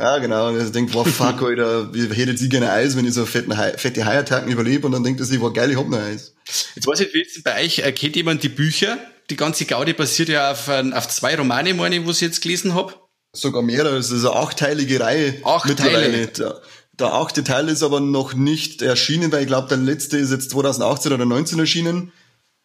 Ja, 0.00 0.18
genau. 0.18 0.48
Und 0.48 0.58
er 0.58 0.70
denkt, 0.70 0.94
wow, 0.94 1.06
fuck, 1.06 1.42
Alter, 1.48 1.92
wie 1.92 2.08
hätte 2.08 2.32
ich 2.32 2.50
gerne 2.50 2.72
Eis, 2.72 2.96
wenn 2.96 3.06
ich 3.06 3.14
so 3.14 3.26
fetten, 3.26 3.52
fette 3.76 4.04
Haiattacken 4.04 4.50
überlebe? 4.50 4.86
Und 4.86 4.92
dann 4.92 5.04
denkt 5.04 5.20
er 5.20 5.26
sich, 5.26 5.40
wow, 5.40 5.52
geil, 5.52 5.70
ich 5.70 5.76
hab 5.76 5.88
noch 5.88 5.98
Eis. 5.98 6.34
Jetzt 6.74 6.86
weiß 6.86 7.00
ich, 7.00 7.12
wie 7.12 7.22
ist 7.22 7.44
bei 7.44 7.62
euch, 7.64 7.80
äh, 7.80 7.92
kennt 7.92 8.16
jemand 8.16 8.42
die 8.42 8.48
Bücher? 8.48 8.98
Die 9.28 9.36
ganze 9.36 9.66
Gaudi 9.66 9.92
basiert 9.92 10.30
ja 10.30 10.50
auf, 10.50 10.68
auf 10.68 11.08
zwei 11.08 11.36
Romane, 11.36 11.74
meine 11.74 11.96
ich, 11.96 12.06
wo 12.06 12.10
ich 12.10 12.20
jetzt 12.20 12.40
gelesen 12.40 12.74
hab. 12.74 13.08
Sogar 13.32 13.62
mehrere, 13.62 13.96
es 13.96 14.10
ist 14.10 14.24
eine 14.24 14.34
achteilige 14.34 14.98
Reihe. 14.98 15.34
Acht 15.44 15.76
Teile. 15.76 16.26
Der, 16.26 16.60
der 16.98 17.12
achte 17.12 17.44
Teil 17.44 17.68
ist 17.68 17.82
aber 17.82 18.00
noch 18.00 18.34
nicht 18.34 18.82
erschienen, 18.82 19.30
weil 19.30 19.42
ich 19.42 19.46
glaube, 19.46 19.68
der 19.68 19.76
letzte 19.76 20.16
ist 20.16 20.32
jetzt 20.32 20.50
2018 20.50 21.12
oder 21.12 21.24
2019 21.24 21.58
erschienen. 21.60 22.12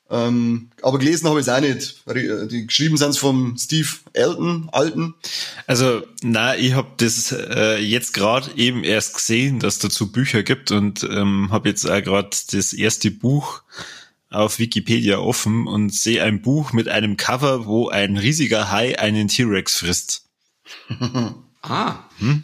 Ähm, 0.09 0.69
aber 0.83 0.99
gelesen 0.99 1.27
habe 1.27 1.39
ich 1.39 1.47
es 1.47 1.53
auch 1.53 1.59
nicht. 1.59 2.03
Die 2.51 2.67
geschrieben 2.67 2.97
sind 2.97 3.09
es 3.09 3.17
vom 3.17 3.57
Steve 3.57 3.87
Elton, 4.13 4.69
Alten. 4.71 5.15
Also, 5.65 6.03
na, 6.21 6.55
ich 6.55 6.73
habe 6.73 6.89
das 6.97 7.31
äh, 7.31 7.79
jetzt 7.79 8.13
gerade 8.13 8.51
eben 8.55 8.83
erst 8.83 9.15
gesehen, 9.15 9.59
dass 9.59 9.79
dazu 9.79 10.11
Bücher 10.11 10.43
gibt 10.43 10.71
und 10.71 11.03
ähm, 11.03 11.49
habe 11.51 11.69
jetzt 11.69 11.89
auch 11.89 12.03
gerade 12.03 12.29
das 12.51 12.73
erste 12.73 13.09
Buch 13.09 13.63
auf 14.29 14.59
Wikipedia 14.59 15.17
offen 15.17 15.65
und 15.65 15.93
sehe 15.93 16.21
ein 16.21 16.41
Buch 16.41 16.71
mit 16.71 16.87
einem 16.87 17.17
Cover, 17.17 17.65
wo 17.65 17.89
ein 17.89 18.17
riesiger 18.17 18.71
Hai 18.71 18.99
einen 18.99 19.27
T-Rex 19.27 19.77
frisst. 19.77 20.25
ah. 21.61 21.95
Hm? 22.19 22.43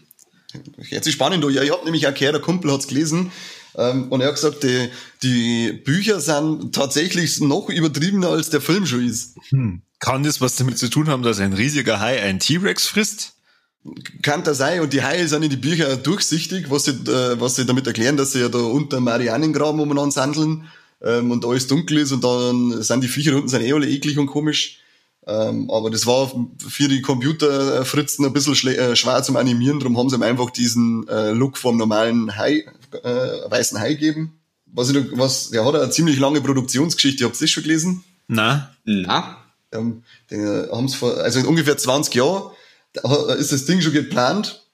Jetzt 0.89 1.07
ist 1.07 1.13
spannend, 1.13 1.45
ja, 1.51 1.61
ich 1.61 1.71
habe 1.71 1.85
nämlich 1.85 2.07
auch 2.07 2.13
gehört, 2.13 2.35
der 2.35 2.41
Kumpel 2.41 2.71
hat's 2.71 2.87
gelesen 2.87 3.31
und 3.73 4.21
er 4.21 4.27
hat 4.27 4.35
gesagt, 4.35 4.63
die, 4.63 4.89
die 5.23 5.71
Bücher 5.73 6.19
sind 6.19 6.73
tatsächlich 6.75 7.39
noch 7.39 7.69
übertriebener 7.69 8.29
als 8.29 8.49
der 8.49 8.61
Film 8.61 8.85
schon 8.85 9.05
ist. 9.05 9.35
Hm. 9.49 9.81
Kann 9.99 10.23
das 10.23 10.41
was 10.41 10.55
damit 10.55 10.77
zu 10.77 10.89
tun 10.89 11.07
haben, 11.07 11.23
dass 11.23 11.39
ein 11.39 11.53
riesiger 11.53 11.99
Hai 11.99 12.21
einen 12.21 12.39
T-Rex 12.39 12.87
frisst? 12.87 13.33
Kann 14.21 14.43
das 14.43 14.57
sein. 14.57 14.81
Und 14.81 14.93
die 14.93 15.03
Haie 15.03 15.27
sind 15.27 15.43
in 15.43 15.49
die 15.49 15.57
Bücher 15.57 15.95
durchsichtig, 15.95 16.69
was 16.69 16.85
sie, 16.85 16.91
äh, 16.91 17.39
was 17.39 17.55
sie 17.55 17.65
damit 17.65 17.87
erklären, 17.87 18.17
dass 18.17 18.31
sie 18.31 18.39
ja 18.39 18.49
da 18.49 18.59
unter 18.59 18.99
Marianengraben 18.99 19.79
umeinander 19.79 20.11
sandeln 20.11 20.67
ähm, 21.01 21.31
und 21.31 21.45
alles 21.45 21.67
dunkel 21.67 21.99
ist 21.99 22.11
und 22.11 22.23
dann 22.23 22.81
sind 22.83 23.03
die 23.03 23.07
Viecher 23.07 23.35
unten 23.35 23.47
sind 23.47 23.61
eh 23.63 23.73
alle 23.73 23.89
eklig 23.89 24.17
und 24.17 24.27
komisch. 24.27 24.80
Ähm, 25.27 25.69
aber 25.69 25.91
das 25.91 26.07
war 26.07 26.31
für 26.57 26.87
die 26.87 27.01
Computerfritzen 27.01 28.25
ein 28.25 28.33
bisschen 28.33 28.55
äh, 28.69 28.95
schwer 28.95 29.21
zum 29.21 29.37
Animieren, 29.37 29.79
darum 29.79 29.97
haben 29.97 30.09
sie 30.09 30.15
ihm 30.15 30.23
einfach 30.23 30.49
diesen 30.49 31.07
äh, 31.07 31.31
Look 31.31 31.57
vom 31.57 31.77
normalen 31.77 32.35
Hai, 32.37 32.65
äh, 33.03 33.09
weißen 33.49 33.79
Hai 33.79 33.93
gegeben. 33.93 34.39
Was, 34.65 34.89
ich, 34.89 34.97
was, 35.13 35.51
der 35.51 35.65
hat 35.65 35.75
eine 35.75 35.89
ziemlich 35.91 36.17
lange 36.17 36.41
Produktionsgeschichte, 36.41 37.25
habt 37.25 37.35
ihr 37.35 37.41
das 37.41 37.51
schon 37.51 37.63
gelesen? 37.63 38.03
Na, 38.27 38.71
na. 38.83 39.37
Ähm, 39.73 40.03
den, 40.31 40.69
haben's 40.71 40.95
vor, 40.95 41.17
also 41.17 41.39
in 41.39 41.45
ungefähr 41.45 41.77
20 41.77 42.15
Jahren 42.15 42.51
ist 43.37 43.51
das 43.51 43.65
Ding 43.65 43.79
schon 43.81 43.93
geplant, 43.93 44.65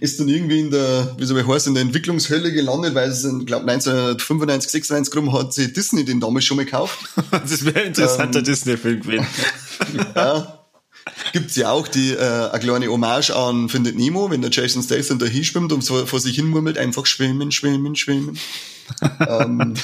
ist 0.00 0.18
dann 0.18 0.28
irgendwie 0.28 0.60
in 0.60 0.70
der, 0.70 1.14
wie 1.18 1.24
soll 1.26 1.38
ich 1.38 1.46
heißen, 1.46 1.70
in 1.70 1.74
der 1.74 1.82
Entwicklungshölle 1.82 2.52
gelandet, 2.52 2.94
weil 2.94 3.10
es, 3.10 3.24
ich 3.24 3.46
glaube 3.46 3.70
1995, 3.70 4.70
96 4.70 5.16
rum 5.16 5.32
hat 5.32 5.52
sich 5.52 5.72
Disney 5.72 6.04
den 6.04 6.18
damals 6.18 6.44
schon 6.44 6.56
mal 6.56 6.64
gekauft. 6.64 6.98
das 7.30 7.64
wäre 7.64 7.80
ein 7.80 7.86
interessanter 7.88 8.38
ähm, 8.38 8.44
Disney-Film 8.44 9.02
gewesen. 9.02 9.26
ja. 10.16 10.58
Gibt's 11.32 11.56
ja 11.56 11.70
auch 11.70 11.88
die, 11.88 12.12
äh, 12.12 12.50
eine 12.50 12.60
kleine 12.60 12.86
Hommage 12.88 13.30
an 13.30 13.68
Findet 13.68 13.96
Nemo, 13.96 14.30
wenn 14.30 14.42
der 14.42 14.50
Jason 14.50 14.82
Statham 14.82 15.18
da 15.18 15.26
hinschwimmt 15.26 15.72
und 15.72 15.82
so 15.82 16.06
vor 16.06 16.20
sich 16.20 16.36
hin 16.36 16.46
murmelt, 16.46 16.78
einfach 16.78 17.06
schwimmen, 17.06 17.50
schwimmen, 17.50 17.96
schwimmen. 17.96 18.38
ähm, 19.28 19.74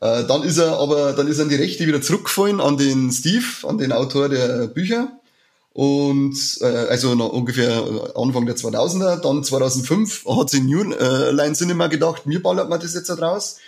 äh, 0.00 0.24
dann 0.24 0.42
ist 0.42 0.58
er 0.58 0.78
aber, 0.78 1.12
dann 1.12 1.26
ist 1.26 1.38
er 1.38 1.44
an 1.44 1.48
die 1.48 1.56
Rechte 1.56 1.86
wieder 1.86 2.02
zurückgefallen 2.02 2.60
an 2.60 2.76
den 2.76 3.10
Steve, 3.10 3.44
an 3.62 3.78
den 3.78 3.92
Autor 3.92 4.28
der 4.28 4.66
Bücher. 4.66 5.08
Und 5.72 6.38
äh, 6.62 6.64
also 6.64 7.14
noch 7.14 7.32
ungefähr 7.32 7.84
Anfang 8.14 8.46
der 8.46 8.56
2000er, 8.56 9.20
dann 9.20 9.44
2005 9.44 10.24
hat 10.26 10.48
sich 10.50 10.62
New 10.62 10.90
äh, 10.92 11.30
Line 11.32 11.54
Cinema 11.54 11.88
gedacht, 11.88 12.26
mir 12.26 12.42
ballert 12.42 12.70
man 12.70 12.80
das 12.80 12.94
jetzt 12.94 13.10
da 13.10 13.14
raus 13.14 13.58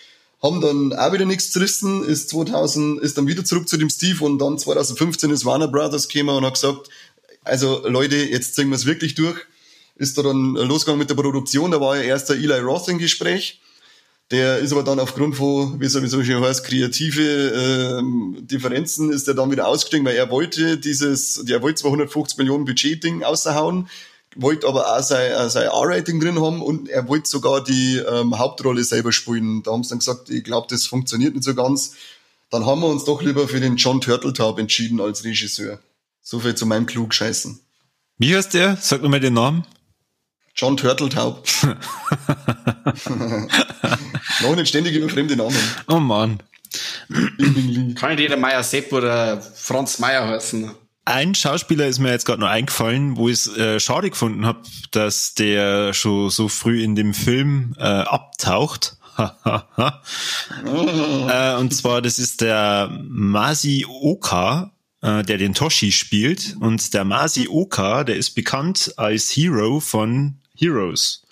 haben 0.42 0.60
dann 0.60 0.92
auch 0.92 1.12
wieder 1.12 1.24
nichts 1.24 1.50
zerrissen, 1.50 2.04
ist 2.04 2.30
2000, 2.30 3.00
ist 3.00 3.18
dann 3.18 3.26
wieder 3.26 3.44
zurück 3.44 3.68
zu 3.68 3.76
dem 3.76 3.90
Steve 3.90 4.24
und 4.24 4.38
dann 4.38 4.58
2015 4.58 5.30
ist 5.30 5.44
Warner 5.44 5.68
Brothers 5.68 6.08
gekommen 6.08 6.36
und 6.36 6.44
hat 6.44 6.54
gesagt, 6.54 6.88
also 7.42 7.86
Leute, 7.88 8.16
jetzt 8.16 8.54
ziehen 8.54 8.68
wir 8.68 8.76
es 8.76 8.86
wirklich 8.86 9.14
durch. 9.14 9.38
Ist 9.96 10.16
da 10.16 10.22
dann 10.22 10.54
losgegangen 10.54 11.00
mit 11.00 11.10
der 11.10 11.16
Produktion, 11.16 11.72
da 11.72 11.80
war 11.80 11.96
ja 11.96 12.02
erst 12.02 12.28
der 12.28 12.36
Eli 12.36 12.58
Roth 12.60 12.88
im 12.88 12.98
Gespräch. 12.98 13.60
Der 14.30 14.58
ist 14.58 14.72
aber 14.72 14.82
dann 14.82 15.00
aufgrund 15.00 15.36
von, 15.36 15.80
wie 15.80 15.88
sowieso 15.88 16.22
schon 16.22 16.44
heißt, 16.44 16.62
kreative 16.62 17.98
ähm, 17.98 18.36
Differenzen, 18.40 19.10
ist 19.10 19.26
er 19.26 19.34
dann 19.34 19.50
wieder 19.50 19.66
ausgestiegen, 19.66 20.04
weil 20.04 20.16
er 20.16 20.30
wollte 20.30 20.76
dieses, 20.76 21.42
er 21.48 21.62
wollte 21.62 21.80
zwar 21.80 21.90
150 21.90 22.36
Millionen 22.36 22.66
Budget-Ding 22.66 23.22
außerhauen, 23.22 23.88
wollte 24.40 24.66
aber 24.66 24.96
auch 24.96 25.02
sein, 25.02 25.32
äh, 25.32 25.50
sein 25.50 25.64
R-Rating 25.64 26.20
drin 26.20 26.40
haben 26.40 26.62
und 26.62 26.88
er 26.88 27.08
wollte 27.08 27.28
sogar 27.28 27.62
die 27.62 27.98
ähm, 27.98 28.38
Hauptrolle 28.38 28.84
selber 28.84 29.12
spielen. 29.12 29.62
Da 29.62 29.72
haben 29.72 29.82
sie 29.82 29.90
dann 29.90 29.98
gesagt, 29.98 30.30
ich 30.30 30.44
glaube, 30.44 30.68
das 30.70 30.86
funktioniert 30.86 31.34
nicht 31.34 31.44
so 31.44 31.54
ganz. 31.54 31.94
dann 32.50 32.64
haben 32.64 32.80
wir 32.80 32.88
uns 32.88 33.04
doch 33.04 33.20
lieber 33.20 33.48
für 33.48 33.60
den 33.60 33.76
John 33.76 34.00
Turteltaub 34.00 34.58
entschieden 34.58 35.00
als 35.00 35.24
Regisseur. 35.24 35.80
So 36.22 36.40
viel 36.40 36.54
zu 36.54 36.66
meinem 36.66 36.86
Klugscheißen. 36.86 37.60
Wie 38.18 38.34
heißt 38.34 38.54
der? 38.54 38.76
Sag 38.80 39.02
nochmal 39.02 39.20
den 39.20 39.34
Namen. 39.34 39.66
John 40.54 40.76
Turteltaub. 40.76 41.46
Noch 44.42 44.56
nicht 44.56 44.68
ständig 44.68 44.94
über 44.94 45.08
fremde 45.08 45.36
Namen. 45.36 45.56
Oh 45.88 45.98
Mann. 45.98 46.40
Kann 47.94 48.10
nicht 48.10 48.20
jeder 48.20 48.36
Meier 48.36 48.62
Sepp 48.62 48.92
oder 48.92 49.40
Franz 49.40 49.98
Meier 49.98 50.26
heißen. 50.26 50.70
Ein 51.08 51.34
Schauspieler 51.34 51.86
ist 51.86 52.00
mir 52.00 52.10
jetzt 52.10 52.26
gerade 52.26 52.42
noch 52.42 52.50
eingefallen, 52.50 53.16
wo 53.16 53.30
ich 53.30 53.36
es 53.36 53.56
äh, 53.56 53.80
schade 53.80 54.10
gefunden 54.10 54.44
habe, 54.44 54.60
dass 54.90 55.32
der 55.32 55.94
schon 55.94 56.28
so 56.28 56.48
früh 56.48 56.82
in 56.82 56.96
dem 56.96 57.14
Film 57.14 57.74
äh, 57.78 57.82
abtaucht. 57.82 58.98
äh, 59.16 59.24
und 61.54 61.72
zwar, 61.74 62.02
das 62.02 62.18
ist 62.18 62.42
der 62.42 62.90
Masi 63.08 63.86
Oka, 63.88 64.72
äh, 65.00 65.22
der 65.22 65.38
den 65.38 65.54
Toshi 65.54 65.92
spielt. 65.92 66.54
Und 66.60 66.92
der 66.92 67.06
Masi 67.06 67.48
Oka, 67.48 68.04
der 68.04 68.16
ist 68.16 68.34
bekannt 68.34 68.92
als 68.98 69.34
Hero 69.34 69.80
von 69.80 70.34
Heroes. 70.58 71.22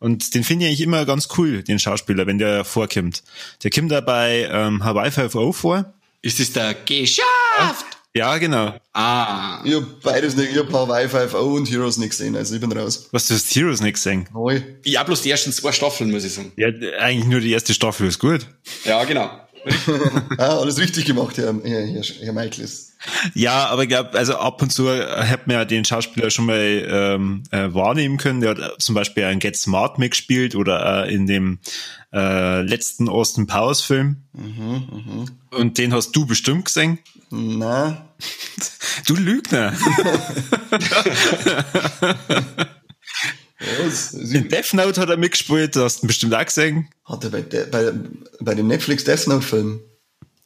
Und 0.00 0.34
den 0.34 0.42
finde 0.42 0.66
ich 0.66 0.80
immer 0.80 1.04
ganz 1.04 1.28
cool, 1.38 1.62
den 1.62 1.78
Schauspieler, 1.78 2.26
wenn 2.26 2.38
der 2.38 2.64
vorkommt. 2.64 3.22
Der 3.62 3.70
kommt 3.70 3.92
da 3.92 4.00
bei 4.00 4.48
ähm, 4.50 4.82
Hawaii 4.82 5.10
5.0 5.10 5.52
vor. 5.52 5.94
Ist 6.22 6.40
das 6.40 6.52
der 6.52 6.74
Geschafft? 6.74 8.01
Ja, 8.14 8.36
genau. 8.36 8.74
Ah. 8.92 9.62
Ich 9.64 9.74
hab 9.74 10.02
beides 10.02 10.36
nicht, 10.36 10.52
ich 10.52 10.58
hab 10.58 10.70
Hawaii 10.70 11.06
5.0 11.06 11.34
und 11.34 11.70
Heroes 11.70 11.96
nicht 11.96 12.10
gesehen, 12.10 12.36
also 12.36 12.54
ich 12.54 12.60
bin 12.60 12.70
raus. 12.72 13.08
Was, 13.10 13.26
du 13.26 13.34
hast 13.34 13.54
Heroes 13.54 13.80
nicht 13.80 13.94
gesehen? 13.94 14.28
Neu. 14.34 14.60
Ich 14.84 14.98
hab 14.98 15.06
bloß 15.06 15.22
die 15.22 15.30
ersten 15.30 15.50
zwei 15.50 15.72
Staffeln, 15.72 16.10
muss 16.10 16.24
ich 16.24 16.34
sagen. 16.34 16.52
Ja, 16.56 16.68
eigentlich 16.98 17.26
nur 17.26 17.40
die 17.40 17.52
erste 17.52 17.72
Staffel 17.72 18.06
ist 18.06 18.18
gut. 18.18 18.46
Ja, 18.84 19.02
genau. 19.04 19.30
Ah, 20.38 20.58
alles 20.58 20.78
richtig 20.78 21.04
gemacht, 21.04 21.36
Herr, 21.38 21.54
Herr, 21.62 21.86
Herr, 21.86 22.02
Herr 22.02 22.32
Michaelis. 22.32 22.92
Ja, 23.34 23.66
aber 23.66 23.82
ich 23.82 23.88
glaube, 23.88 24.16
also 24.16 24.36
ab 24.36 24.62
und 24.62 24.70
zu 24.70 24.88
hat 24.88 25.46
man 25.46 25.56
ja 25.56 25.64
den 25.64 25.84
Schauspieler 25.84 26.30
schon 26.30 26.46
mal 26.46 26.56
ähm, 26.56 27.42
äh, 27.50 27.72
wahrnehmen 27.72 28.16
können. 28.16 28.40
Der 28.40 28.50
hat 28.50 28.80
zum 28.80 28.94
Beispiel 28.94 29.24
einen 29.24 29.40
Get 29.40 29.56
Smart 29.56 29.98
mitgespielt 29.98 30.54
oder 30.54 31.06
äh, 31.06 31.14
in 31.14 31.26
dem 31.26 31.58
äh, 32.12 32.62
letzten 32.62 33.08
Austin 33.08 33.46
Powers 33.46 33.80
Film. 33.80 34.18
Mhm, 34.32 34.86
mh. 35.50 35.58
Und 35.58 35.78
den 35.78 35.92
hast 35.92 36.12
du 36.12 36.26
bestimmt 36.26 36.66
gesehen. 36.66 36.98
Na. 37.30 38.06
Du 39.06 39.16
Lügner. 39.16 39.72
Was? 43.84 44.12
In 44.14 44.48
Death 44.48 44.74
Note 44.74 45.00
hat 45.00 45.08
er 45.10 45.16
mitgespielt, 45.16 45.76
du 45.76 45.82
hast 45.82 46.02
ihn 46.02 46.06
bestimmt 46.06 46.34
auch 46.34 46.44
gesehen. 46.44 46.88
Hat 47.04 47.24
er 47.24 47.30
bei, 47.30 47.40
de, 47.42 47.66
bei, 47.66 47.92
bei 48.40 48.54
dem 48.54 48.66
Netflix 48.68 49.04
Death 49.04 49.26
Note 49.26 49.46
Film? 49.46 49.80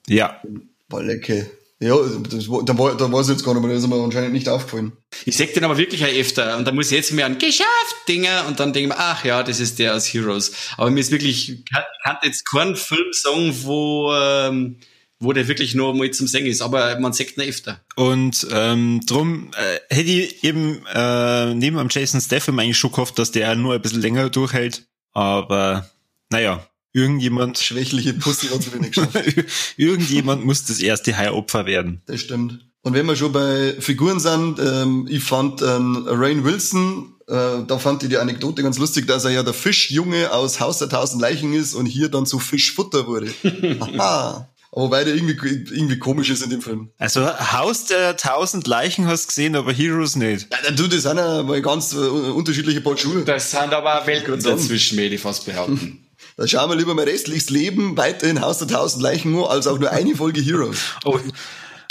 Ja. 0.08 0.40
War 0.88 1.02
lecker. 1.02 1.46
Ja, 1.78 1.94
das, 2.30 2.48
war- 2.48 2.64
da, 2.64 2.76
war, 2.78 2.96
da 2.96 3.12
weiß 3.12 3.26
ich 3.28 3.32
jetzt 3.34 3.44
gar 3.44 3.52
nicht 3.52 3.62
mehr, 3.62 3.74
das 3.74 3.82
ist 3.82 3.88
mir 3.90 3.96
anscheinend 4.02 4.32
nicht 4.32 4.48
aufgefallen. 4.48 4.92
Ich 5.26 5.36
sag 5.36 5.52
den 5.52 5.62
aber 5.64 5.76
wirklich 5.76 6.02
auch 6.04 6.08
öfter. 6.08 6.56
Und 6.56 6.64
da 6.66 6.72
muss 6.72 6.86
ich 6.90 6.96
jetzt 6.96 7.12
mehr 7.12 7.26
an 7.26 7.36
Geschafft 7.38 7.96
Dinger 8.08 8.46
und 8.48 8.58
dann 8.60 8.72
denke 8.72 8.88
ich 8.90 8.96
mir, 8.96 8.98
ach 8.98 9.24
ja, 9.26 9.42
das 9.42 9.60
ist 9.60 9.78
der 9.78 9.94
aus 9.94 10.06
Heroes. 10.06 10.52
Aber 10.78 10.90
mir 10.90 11.00
ist 11.00 11.10
wirklich, 11.10 11.50
ich 11.50 11.64
kann 11.66 11.82
kann 12.02 12.16
jetzt 12.22 12.50
keinen 12.50 12.76
Film 12.76 13.12
sagen, 13.12 13.54
wo, 13.62 14.10
ähm, 14.14 14.78
wo 15.18 15.32
der 15.32 15.48
wirklich 15.48 15.74
nur 15.74 15.94
mal 15.94 16.10
zum 16.10 16.26
Singen 16.26 16.46
ist. 16.46 16.62
Aber 16.62 16.98
man 17.00 17.12
sagt 17.12 17.36
ihn 17.36 17.48
öfter. 17.48 17.80
Und 17.96 18.46
ähm, 18.50 19.00
drum 19.06 19.50
äh, 19.56 19.94
hätte 19.94 20.10
ich 20.10 20.44
eben 20.44 20.84
äh, 20.92 21.54
neben 21.54 21.78
am 21.78 21.88
Jason 21.90 22.20
Statham 22.20 22.58
eigentlich 22.58 22.78
schon 22.78 22.92
gehofft, 22.92 23.18
dass 23.18 23.30
der 23.30 23.54
nur 23.54 23.74
ein 23.74 23.82
bisschen 23.82 24.02
länger 24.02 24.28
durchhält. 24.30 24.86
Aber 25.12 25.90
naja, 26.30 26.66
irgendjemand 26.92 27.58
Schwächliche 27.58 28.14
Pussy 28.14 28.48
hat's 28.48 28.66
wieder 28.66 28.80
nicht 28.80 28.94
geschafft. 28.94 29.14
irgendjemand 29.76 30.44
muss 30.44 30.64
das 30.64 30.80
erste 30.80 31.16
Haiopfer 31.16 31.66
werden. 31.66 32.02
Das 32.06 32.20
stimmt. 32.20 32.60
Und 32.82 32.94
wenn 32.94 33.06
wir 33.06 33.16
schon 33.16 33.32
bei 33.32 33.74
Figuren 33.80 34.20
sind, 34.20 34.60
ähm, 34.60 35.08
ich 35.10 35.24
fand 35.24 35.60
ähm, 35.60 36.04
Rain 36.06 36.44
Wilson, 36.44 37.16
äh, 37.26 37.64
da 37.66 37.78
fand 37.78 38.04
ich 38.04 38.10
die 38.10 38.18
Anekdote 38.18 38.62
ganz 38.62 38.78
lustig, 38.78 39.08
dass 39.08 39.24
er 39.24 39.32
ja 39.32 39.42
der 39.42 39.54
Fischjunge 39.54 40.32
aus 40.32 40.60
Haus 40.60 40.78
der 40.78 40.88
tausend 40.88 41.20
Leichen 41.20 41.52
ist 41.52 41.74
und 41.74 41.86
hier 41.86 42.08
dann 42.08 42.26
zu 42.26 42.38
Fischfutter 42.38 43.08
wurde. 43.08 43.34
Aha. 43.80 44.48
Wobei 44.76 45.04
der 45.04 45.14
irgendwie, 45.14 45.32
irgendwie 45.74 45.98
komisch 45.98 46.28
ist 46.28 46.42
in 46.42 46.50
dem 46.50 46.60
Film. 46.60 46.90
Also 46.98 47.26
Haus 47.26 47.86
der 47.86 48.14
tausend 48.18 48.66
Leichen 48.66 49.06
hast 49.06 49.28
gesehen, 49.28 49.56
aber 49.56 49.72
Heroes 49.72 50.16
nicht. 50.16 50.48
Ja, 50.52 50.70
du, 50.70 50.86
das 50.86 51.04
sind 51.04 51.16
ja 51.16 51.42
mal 51.42 51.62
ganz 51.62 51.94
äh, 51.94 51.96
unterschiedliche 51.96 52.82
Paar 52.82 52.94
Schuhe. 52.98 53.24
Das 53.24 53.50
sind 53.50 53.72
aber 53.72 54.06
Welten 54.06 54.38
dazwischen, 54.38 54.98
würde 54.98 55.14
ich 55.14 55.20
fast 55.20 55.46
behaupten. 55.46 56.02
Da 56.38 56.46
schauen 56.46 56.68
wir 56.68 56.76
lieber 56.76 56.92
mein 56.92 57.08
restliches 57.08 57.48
Leben 57.48 57.96
weiter 57.96 58.26
in 58.26 58.42
Haus 58.42 58.58
der 58.58 58.68
tausend 58.68 59.02
Leichen 59.02 59.34
an, 59.36 59.44
als 59.44 59.66
auch 59.66 59.78
nur 59.78 59.90
eine 59.90 60.14
Folge 60.14 60.42
Heroes. 60.42 60.78
Oh, 61.06 61.18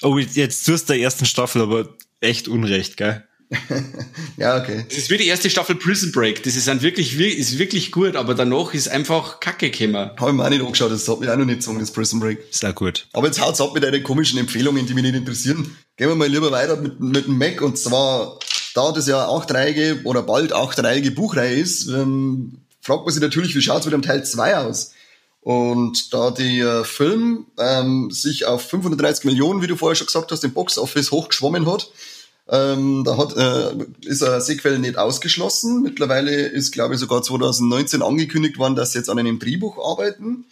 oh 0.04 0.20
jetzt 0.20 0.64
tust 0.68 0.88
du 0.88 0.94
der 0.94 1.02
ersten 1.02 1.26
Staffel 1.26 1.64
aber 1.64 1.90
echt 2.20 2.48
unrecht, 2.48 2.96
gell? 2.96 3.24
Ja, 4.38 4.58
okay. 4.62 4.86
Das 4.90 4.98
ist 4.98 5.10
wie 5.10 5.18
die 5.18 5.28
erste 5.28 5.50
Staffel 5.50 5.76
Prison 5.76 6.12
Break. 6.12 6.44
Das 6.44 6.56
ist, 6.56 6.68
ein 6.68 6.82
wirklich, 6.82 7.18
wir- 7.18 7.36
ist 7.36 7.58
wirklich 7.58 7.92
gut, 7.92 8.16
aber 8.16 8.34
danach 8.36 8.74
ist 8.74 8.90
einfach 8.90 9.40
Kacke 9.40 9.70
gekommen. 9.70 9.96
Habe 10.18 10.32
ich 10.32 10.36
mir 10.36 10.44
auch 10.46 10.50
nicht 10.50 10.62
angeschaut, 10.64 10.92
das 10.92 11.08
hat 11.08 11.20
mich 11.20 11.30
auch 11.30 11.38
noch 11.38 11.46
nicht 11.46 11.60
gezogen, 11.60 11.80
das 11.80 11.92
Prison 11.92 12.20
Break. 12.20 12.40
Ist 12.50 12.66
auch 12.66 12.76
gut. 12.76 13.08
Aber 13.14 13.28
jetzt 13.28 13.40
haut's 13.40 13.62
ab 13.62 13.74
mit 13.74 13.84
deinen 13.84 14.04
komischen 14.04 14.40
Empfehlungen, 14.40 14.86
die 14.86 14.94
mich 14.94 15.04
nicht 15.04 15.16
interessieren. 15.16 15.76
Gehen 15.96 16.10
wir 16.10 16.16
mal 16.16 16.28
lieber 16.28 16.52
weiter 16.52 16.76
mit, 16.76 17.00
mit 17.00 17.28
dem 17.28 17.38
Mac. 17.38 17.62
Und 17.62 17.78
zwar, 17.78 18.40
da 18.74 18.92
das 18.92 19.08
ja 19.08 19.28
achtreihige 19.30 20.02
oder 20.04 20.22
bald 20.24 20.52
achtreihige 20.52 21.12
Buchreihe 21.12 21.56
ist, 21.56 21.88
ähm, 21.88 22.58
fragt 22.82 23.06
man 23.06 23.14
sich 23.14 23.22
natürlich, 23.22 23.56
wie 23.56 23.62
schaut's 23.62 23.86
mit 23.86 23.94
dem 23.94 24.02
Teil 24.02 24.26
2 24.26 24.58
aus? 24.58 24.92
Und 25.42 26.12
da 26.14 26.32
der 26.32 26.84
Film 26.84 27.46
ähm, 27.60 28.10
sich 28.12 28.46
auf 28.46 28.68
530 28.68 29.26
Millionen, 29.26 29.62
wie 29.62 29.68
du 29.68 29.76
vorher 29.78 29.96
schon 29.96 30.08
gesagt 30.08 30.32
hast, 30.32 30.44
im 30.44 30.54
Boxoffice 30.54 31.12
hochgeschwommen 31.12 31.72
hat, 31.72 31.90
ähm, 32.48 33.04
da 33.04 33.18
hat, 33.18 33.36
äh, 33.36 34.08
ist 34.08 34.24
ein 34.24 34.42
Sequel 34.42 34.78
nicht 34.78 34.98
ausgeschlossen. 34.98 35.82
Mittlerweile 35.82 36.32
ist, 36.32 36.72
glaube 36.72 36.94
ich, 36.94 37.00
sogar 37.00 37.24
2019 37.24 38.02
angekündigt 38.02 38.60
worden, 38.60 38.76
dass 38.76 38.92
sie 38.92 39.00
jetzt 39.00 39.10
an 39.10 39.18
einem 39.18 39.40
Drehbuch 39.40 39.78
arbeiten. 39.84 40.46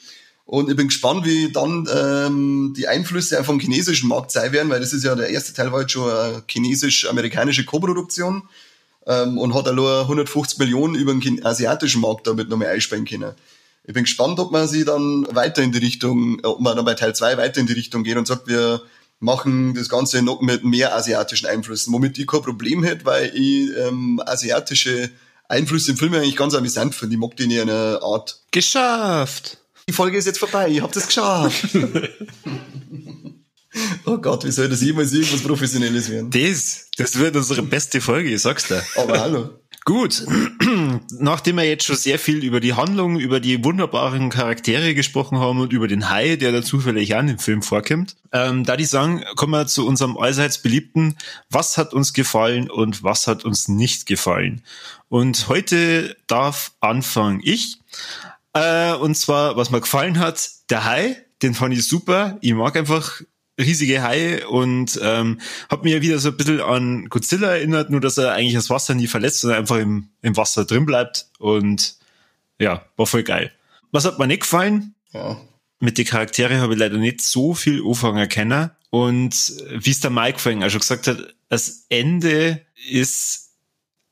Und 0.45 0.69
ich 0.69 0.75
bin 0.75 0.87
gespannt, 0.87 1.25
wie 1.25 1.51
dann 1.51 1.87
ähm, 1.93 2.73
die 2.75 2.87
Einflüsse 2.87 3.43
vom 3.43 3.59
chinesischen 3.59 4.09
Markt 4.09 4.31
sein 4.31 4.51
werden, 4.51 4.69
weil 4.69 4.79
das 4.79 4.91
ist 4.91 5.03
ja 5.03 5.15
der 5.15 5.29
erste 5.29 5.53
Teil 5.53 5.71
war 5.71 5.81
jetzt 5.81 5.91
schon 5.91 6.09
eine 6.09 6.43
chinesisch-amerikanische 6.47 7.63
Koproduktion 7.63 8.43
ähm, 9.05 9.37
und 9.37 9.53
hat 9.53 9.67
allein 9.67 10.01
150 10.01 10.59
Millionen 10.59 10.95
über 10.95 11.13
den 11.13 11.45
asiatischen 11.45 12.01
Markt 12.01 12.27
damit 12.27 12.49
nochmal 12.49 12.69
einsparen 12.69 13.05
können. 13.05 13.33
Ich 13.85 13.93
bin 13.93 14.03
gespannt, 14.03 14.39
ob 14.39 14.51
man 14.51 14.67
sie 14.67 14.85
dann 14.85 15.27
weiter 15.33 15.61
in 15.61 15.71
die 15.71 15.79
Richtung, 15.79 16.39
ob 16.43 16.59
man 16.59 16.75
dann 16.75 16.85
bei 16.85 16.93
Teil 16.93 17.13
2 17.13 17.37
weiter 17.37 17.59
in 17.59 17.67
die 17.67 17.73
Richtung 17.73 18.03
geht 18.03 18.17
und 18.17 18.27
sagt, 18.27 18.47
wir 18.47 18.81
machen 19.23 19.73
das 19.73 19.89
Ganze 19.89 20.21
noch 20.21 20.41
mit 20.41 20.63
mehr 20.63 20.95
asiatischen 20.95 21.47
Einflüssen, 21.47 21.93
womit 21.93 22.17
ich 22.19 22.27
kein 22.27 22.41
Problem 22.41 22.83
hätte, 22.83 23.05
weil 23.05 23.31
ich 23.33 23.69
ähm, 23.77 24.21
asiatische 24.25 25.09
Einflüsse 25.47 25.91
im 25.91 25.97
Film 25.97 26.13
eigentlich 26.13 26.35
ganz 26.35 26.53
amüsant 26.53 26.93
finde. 26.93 27.15
Ich 27.15 27.19
mag 27.19 27.35
die 27.37 27.43
in 27.43 27.59
einer 27.59 28.01
Art. 28.03 28.41
Geschafft! 28.51 29.57
Die 29.87 29.93
Folge 29.93 30.17
ist 30.17 30.25
jetzt 30.25 30.39
vorbei, 30.39 30.69
ich 30.69 30.81
hab 30.81 30.91
das 30.91 31.07
geschafft. 31.07 31.69
oh 34.05 34.17
Gott, 34.17 34.45
wie 34.45 34.51
soll 34.51 34.69
das 34.69 34.81
jemals 34.81 35.11
irgendwas 35.11 35.41
Professionelles 35.41 36.09
werden? 36.09 36.29
Das, 36.31 36.87
das 36.97 37.17
wird 37.17 37.35
unsere 37.35 37.63
beste 37.63 37.99
Folge, 37.99 38.29
ich 38.29 38.41
sag's 38.41 38.67
dir. 38.67 38.81
Aber 38.95 39.19
hallo. 39.19 39.49
Gut, 39.85 40.25
nachdem 41.19 41.57
wir 41.57 41.63
jetzt 41.63 41.85
schon 41.85 41.95
sehr 41.95 42.19
viel 42.19 42.43
über 42.43 42.59
die 42.59 42.73
Handlung, 42.73 43.19
über 43.19 43.39
die 43.39 43.63
wunderbaren 43.63 44.29
Charaktere 44.29 44.93
gesprochen 44.93 45.39
haben 45.39 45.59
und 45.59 45.73
über 45.73 45.87
den 45.87 46.09
Hai, 46.09 46.35
der 46.35 46.51
da 46.51 46.61
zufällig 46.61 47.11
in 47.11 47.27
dem 47.27 47.39
Film 47.39 47.61
vorkommt, 47.61 48.15
ähm, 48.31 48.63
da 48.63 48.77
die 48.77 48.85
sagen, 48.85 49.23
kommen 49.35 49.53
wir 49.53 49.67
zu 49.67 49.85
unserem 49.87 50.17
allseits 50.17 50.61
beliebten, 50.61 51.17
was 51.49 51.77
hat 51.77 51.93
uns 51.93 52.13
gefallen 52.13 52.69
und 52.69 53.03
was 53.03 53.27
hat 53.27 53.45
uns 53.45 53.67
nicht 53.67 54.05
gefallen. 54.05 54.63
Und 55.09 55.47
heute 55.47 56.15
darf 56.27 56.71
anfangen 56.79 57.41
ich. 57.43 57.79
Äh, 58.53 58.93
und 58.93 59.15
zwar, 59.15 59.55
was 59.55 59.69
mir 59.69 59.81
gefallen 59.81 60.19
hat, 60.19 60.49
der 60.69 60.85
Hai, 60.85 61.17
den 61.41 61.53
fand 61.53 61.73
ich 61.73 61.87
super. 61.87 62.37
Ich 62.41 62.53
mag 62.53 62.75
einfach 62.75 63.21
riesige 63.59 64.01
Haie 64.01 64.47
und 64.47 64.99
ähm, 65.01 65.39
hat 65.69 65.83
mir 65.83 66.01
wieder 66.01 66.19
so 66.19 66.29
ein 66.29 66.37
bisschen 66.37 66.61
an 66.61 67.05
Godzilla 67.09 67.49
erinnert, 67.49 67.89
nur 67.89 68.01
dass 68.01 68.17
er 68.17 68.33
eigentlich 68.33 68.55
das 68.55 68.69
Wasser 68.69 68.95
nie 68.95 69.07
verletzt, 69.07 69.41
sondern 69.41 69.59
einfach 69.59 69.77
im, 69.77 70.09
im 70.21 70.35
Wasser 70.37 70.65
drin 70.65 70.85
bleibt. 70.85 71.27
Und 71.39 71.97
ja, 72.59 72.85
war 72.95 73.05
voll 73.05 73.23
geil. 73.23 73.51
Was 73.91 74.05
hat 74.05 74.19
mir 74.19 74.27
nicht 74.27 74.41
gefallen? 74.41 74.95
Ja. 75.11 75.39
Mit 75.79 75.97
den 75.97 76.05
Charaktere 76.05 76.59
habe 76.59 76.73
ich 76.73 76.79
leider 76.79 76.97
nicht 76.97 77.21
so 77.21 77.53
viel 77.53 77.83
anfangen 77.85 78.27
können. 78.29 78.71
Und 78.89 79.53
wie 79.71 79.91
es 79.91 79.99
der 79.99 80.11
Mike 80.11 80.39
vorhin 80.39 80.63
auch 80.63 80.69
schon 80.69 80.79
gesagt 80.79 81.07
hat, 81.07 81.35
das 81.49 81.85
Ende 81.89 82.61
ist 82.89 83.51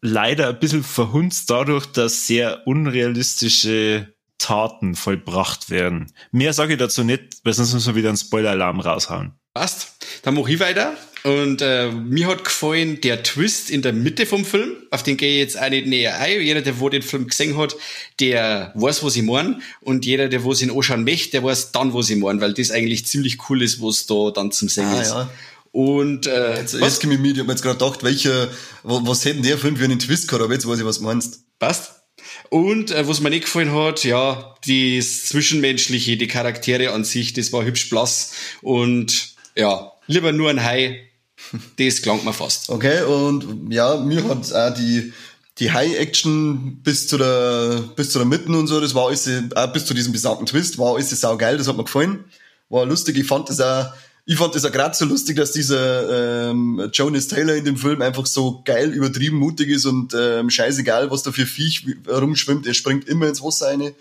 leider 0.02 0.50
ein 0.50 0.60
bisschen 0.60 0.84
verhunzt 0.84 1.50
dadurch, 1.50 1.86
dass 1.86 2.28
sehr 2.28 2.68
unrealistische 2.68 4.11
Taten 4.42 4.96
vollbracht 4.96 5.70
werden. 5.70 6.12
Mehr 6.32 6.54
sage 6.54 6.74
ich 6.74 6.80
dazu 6.80 7.04
nicht, 7.04 7.38
weil 7.44 7.54
sonst 7.54 7.74
müssen 7.74 7.88
wir 7.88 7.96
wieder 7.96 8.10
einen 8.10 8.18
Spoiler-Alarm 8.18 8.80
raushauen. 8.80 9.34
Passt. 9.54 9.96
Dann 10.24 10.36
mache 10.36 10.52
ich 10.52 10.60
weiter. 10.60 10.96
Und 11.24 11.62
äh, 11.62 11.92
mir 11.92 12.28
hat 12.28 12.44
gefallen 12.44 13.00
der 13.02 13.22
Twist 13.22 13.70
in 13.70 13.82
der 13.82 13.94
Mitte 13.94 14.26
vom 14.26 14.44
Film. 14.44 14.72
Auf 14.90 15.04
den 15.04 15.18
gehe 15.18 15.34
ich 15.34 15.40
jetzt 15.40 15.62
auch 15.62 15.70
nicht 15.70 15.86
näher 15.86 16.18
ein. 16.20 16.42
Jeder, 16.42 16.62
der 16.62 16.80
wo 16.80 16.90
den 16.90 17.04
Film 17.04 17.28
gesehen 17.28 17.58
hat, 17.58 17.76
der 18.20 18.72
weiß, 18.76 19.04
was 19.04 19.16
ich 19.16 19.24
meine. 19.24 19.60
Und 19.82 20.06
jeder, 20.06 20.30
der 20.30 20.44
wo 20.44 20.54
ihn 20.54 20.72
anschauen 20.72 21.04
möchte, 21.04 21.32
der 21.32 21.44
weiß 21.44 21.74
dann, 21.74 21.94
was 21.94 22.10
ich 22.10 22.18
meine, 22.18 22.42
weil 22.42 22.54
das 22.54 22.72
eigentlich 22.72 23.06
ziemlich 23.06 23.38
cool 23.50 23.62
ist, 23.62 23.82
was 23.82 24.08
da 24.08 24.32
dann 24.32 24.52
zum 24.52 24.70
Singen 24.70 24.94
ah, 24.94 25.02
ist. 25.02 25.12
Ja. 25.12 25.30
Und 25.72 26.28
äh, 26.28 26.60
jetzt, 26.60 26.74
was? 26.74 26.82
jetzt 26.82 27.02
komme 27.02 27.14
ich 27.14 27.20
mit, 27.20 27.34
ich 27.34 27.40
hab 27.40 27.48
mir 27.48 27.54
jetzt 27.54 27.62
gerade 27.62 27.78
gedacht, 27.78 28.04
welcher, 28.04 28.50
was, 28.84 29.06
was 29.06 29.26
hätten 29.26 29.44
der 29.44 29.58
Film 29.58 29.78
für 29.78 29.84
einen 29.84 30.00
Twist 30.00 30.28
gehabt, 30.28 30.44
aber 30.44 30.54
jetzt 30.54 30.68
weiß 30.68 30.80
ich, 30.80 30.86
was 30.86 30.98
du 30.98 31.04
meinst. 31.04 31.44
Passt. 31.60 32.01
Und 32.50 32.92
äh, 32.92 33.08
was 33.08 33.22
mir 33.22 33.30
nicht 33.30 33.46
gefallen 33.46 33.74
hat, 33.74 34.04
ja, 34.04 34.56
das 34.68 35.26
Zwischenmenschliche, 35.26 36.18
die 36.18 36.28
Charaktere 36.28 36.92
an 36.92 37.04
sich, 37.04 37.34
das 37.34 37.54
war 37.54 37.64
hübsch 37.64 37.90
blass. 37.90 38.34
Und 38.62 39.36
ja, 39.56 39.92
lieber 40.08 40.32
nur 40.32 40.50
ein 40.50 40.64
Hai, 40.64 41.10
das 41.78 42.02
klang 42.02 42.24
mir 42.26 42.34
fast. 42.34 42.70
Okay, 42.70 43.04
und 43.04 43.72
ja, 43.72 43.98
mir 43.98 44.24
hat 44.28 44.54
auch 44.54 44.74
die, 44.74 45.14
die 45.60 45.72
High-Action 45.72 46.82
bis 46.84 47.08
zu 47.08 47.18
der, 47.18 47.84
bis 47.96 48.12
zu 48.12 48.20
der 48.20 48.28
Mitten 48.28 48.56
und 48.56 48.68
so, 48.68 48.80
das 48.80 48.96
war 48.96 49.08
alles, 49.08 49.30
auch 49.56 49.74
bis 49.74 49.86
zu 49.86 49.94
diesem 49.94 50.14
besagten 50.14 50.46
Twist, 50.46 50.78
war 50.78 50.96
alles 50.96 51.10
sau 51.10 51.38
geil, 51.38 51.58
das 51.58 51.68
hat 51.68 51.78
mir 51.78 51.84
gefallen. 51.84 52.26
War 52.70 52.86
lustig, 52.86 53.18
ich 53.18 53.28
fand 53.28 53.50
das 53.50 53.60
auch, 53.60 53.94
ich 54.26 54.38
fand 54.38 54.54
das 54.54 54.66
auch 54.66 54.72
gerade 54.72 54.96
so 54.96 55.06
lustig, 55.06 55.36
dass 55.38 55.52
dieser 55.52 56.50
ähm, 56.50 56.90
Jonas 56.94 57.28
Taylor 57.28 57.56
in 57.56 57.66
dem 57.66 57.78
Film 57.78 58.02
einfach 58.02 58.26
so 58.26 58.62
geil 58.64 58.92
übertrieben 58.92 59.38
mutig 59.38 59.70
ist 59.70 59.86
und 59.86 60.14
ähm, 60.14 60.50
scheißegal, 60.50 61.10
was 61.10 61.24
da 61.24 61.32
für 61.32 61.46
Viech 61.46 61.86
rumschwimmt, 62.08 62.68
er 62.68 62.74
springt 62.74 63.08
immer 63.08 63.28
ins 63.28 63.42
Wasser 63.42 63.68
rein. 63.68 63.94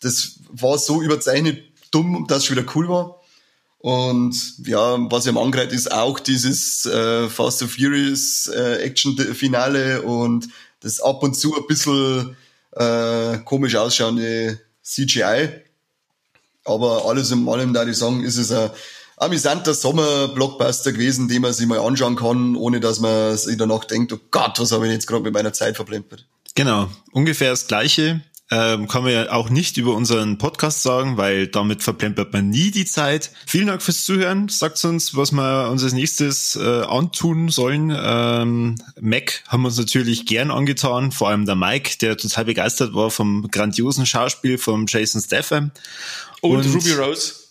Das 0.00 0.40
war 0.50 0.78
so 0.78 1.00
überzeichnet 1.00 1.62
dumm, 1.90 2.26
dass 2.28 2.44
es 2.44 2.50
wieder 2.50 2.64
cool 2.74 2.88
war. 2.88 3.20
Und 3.78 4.36
ja, 4.64 4.96
was 5.10 5.26
ihm 5.26 5.38
angreift, 5.38 5.72
ist 5.72 5.90
auch 5.90 6.20
dieses 6.20 6.86
äh, 6.86 7.28
Fast 7.28 7.62
and 7.62 7.70
Furious 7.72 8.46
äh, 8.46 8.76
Action-Finale 8.84 10.02
und 10.02 10.48
das 10.80 11.00
ab 11.00 11.22
und 11.22 11.34
zu 11.34 11.56
ein 11.56 11.66
bisschen 11.66 12.36
äh, 12.72 13.38
komisch 13.38 13.74
ausschauende 13.74 14.60
CGI. 14.82 15.48
Aber 16.64 17.06
alles 17.06 17.32
in 17.32 17.48
allem, 17.48 17.72
da 17.72 17.84
ich 17.84 17.96
sagen, 17.96 18.22
ist 18.22 18.36
es 18.36 18.52
ein 18.52 18.70
amüsanter 19.16 19.74
Sommer-Blockbuster 19.74 20.92
gewesen, 20.92 21.28
den 21.28 21.42
man 21.42 21.52
sich 21.52 21.66
mal 21.66 21.78
anschauen 21.78 22.16
kann, 22.16 22.56
ohne 22.56 22.80
dass 22.80 23.00
man 23.00 23.36
sich 23.36 23.56
danach 23.56 23.84
denkt, 23.84 24.12
oh 24.12 24.20
Gott, 24.30 24.58
was 24.58 24.72
habe 24.72 24.86
ich 24.86 24.92
jetzt 24.92 25.06
gerade 25.06 25.22
mit 25.22 25.34
meiner 25.34 25.52
Zeit 25.52 25.76
verplempert. 25.76 26.26
Genau, 26.54 26.88
ungefähr 27.12 27.50
das 27.50 27.66
Gleiche. 27.66 28.22
Ähm, 28.50 28.86
kann 28.86 29.02
man 29.02 29.12
ja 29.12 29.32
auch 29.32 29.48
nicht 29.48 29.78
über 29.78 29.94
unseren 29.94 30.36
Podcast 30.36 30.82
sagen, 30.82 31.16
weil 31.16 31.46
damit 31.46 31.82
verplempert 31.82 32.34
man 32.34 32.50
nie 32.50 32.70
die 32.70 32.84
Zeit. 32.84 33.30
Vielen 33.46 33.68
Dank 33.68 33.80
fürs 33.80 34.04
Zuhören. 34.04 34.50
Sagt 34.50 34.84
uns, 34.84 35.16
was 35.16 35.32
wir 35.32 35.70
uns 35.70 35.82
als 35.82 35.94
nächstes 35.94 36.56
äh, 36.56 36.82
antun 36.82 37.48
sollen. 37.48 37.96
Ähm, 37.98 38.74
Mac 39.00 39.42
haben 39.48 39.62
wir 39.62 39.68
uns 39.68 39.78
natürlich 39.78 40.26
gern 40.26 40.50
angetan, 40.50 41.12
vor 41.12 41.30
allem 41.30 41.46
der 41.46 41.54
Mike, 41.54 41.96
der 42.02 42.18
total 42.18 42.44
begeistert 42.44 42.92
war 42.92 43.10
vom 43.10 43.48
grandiosen 43.50 44.04
Schauspiel 44.04 44.58
von 44.58 44.84
Jason 44.86 45.22
Statham. 45.22 45.70
Und, 46.42 46.66
und 46.66 46.74
Ruby 46.74 46.92
Rose. 46.92 47.41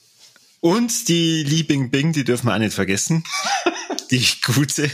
Und 0.61 1.07
die 1.07 1.43
Li 1.43 1.63
Bing 1.63 1.89
Bing, 1.89 2.13
die 2.13 2.23
dürfen 2.23 2.47
wir 2.47 2.53
auch 2.53 2.59
nicht 2.59 2.75
vergessen. 2.75 3.23
die 4.11 4.25
gute. 4.45 4.89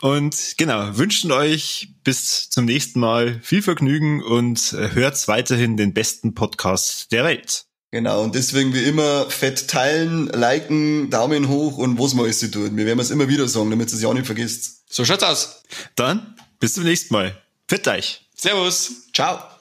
und 0.00 0.54
genau, 0.56 0.96
wünschen 0.96 1.32
euch 1.32 1.88
bis 2.04 2.50
zum 2.50 2.66
nächsten 2.66 3.00
Mal 3.00 3.40
viel 3.42 3.62
Vergnügen 3.62 4.22
und 4.22 4.72
hört 4.72 5.26
weiterhin 5.26 5.76
den 5.76 5.92
besten 5.92 6.34
Podcast 6.34 7.10
der 7.10 7.24
Welt. 7.24 7.66
Genau, 7.90 8.22
und 8.22 8.34
deswegen 8.34 8.72
wie 8.72 8.84
immer 8.84 9.28
fett 9.28 9.68
teilen, 9.68 10.28
liken, 10.28 11.10
Daumen 11.10 11.48
hoch 11.48 11.76
und 11.76 11.98
was 11.98 12.14
man 12.14 12.24
alles 12.24 12.40
tun. 12.50 12.76
Wir 12.76 12.86
werden 12.86 13.00
es 13.00 13.10
immer 13.10 13.28
wieder 13.28 13.46
sagen, 13.48 13.70
damit 13.70 13.90
ihr 13.90 13.96
es 13.96 14.02
ja 14.02 14.14
nicht 14.14 14.24
vergisst. 14.24 14.84
So 14.88 15.04
schaut's 15.04 15.24
aus. 15.24 15.62
Dann 15.94 16.36
bis 16.58 16.74
zum 16.74 16.84
nächsten 16.84 17.12
Mal. 17.12 17.36
Fett 17.68 17.86
euch. 17.88 18.26
Servus. 18.34 19.08
Ciao. 19.12 19.51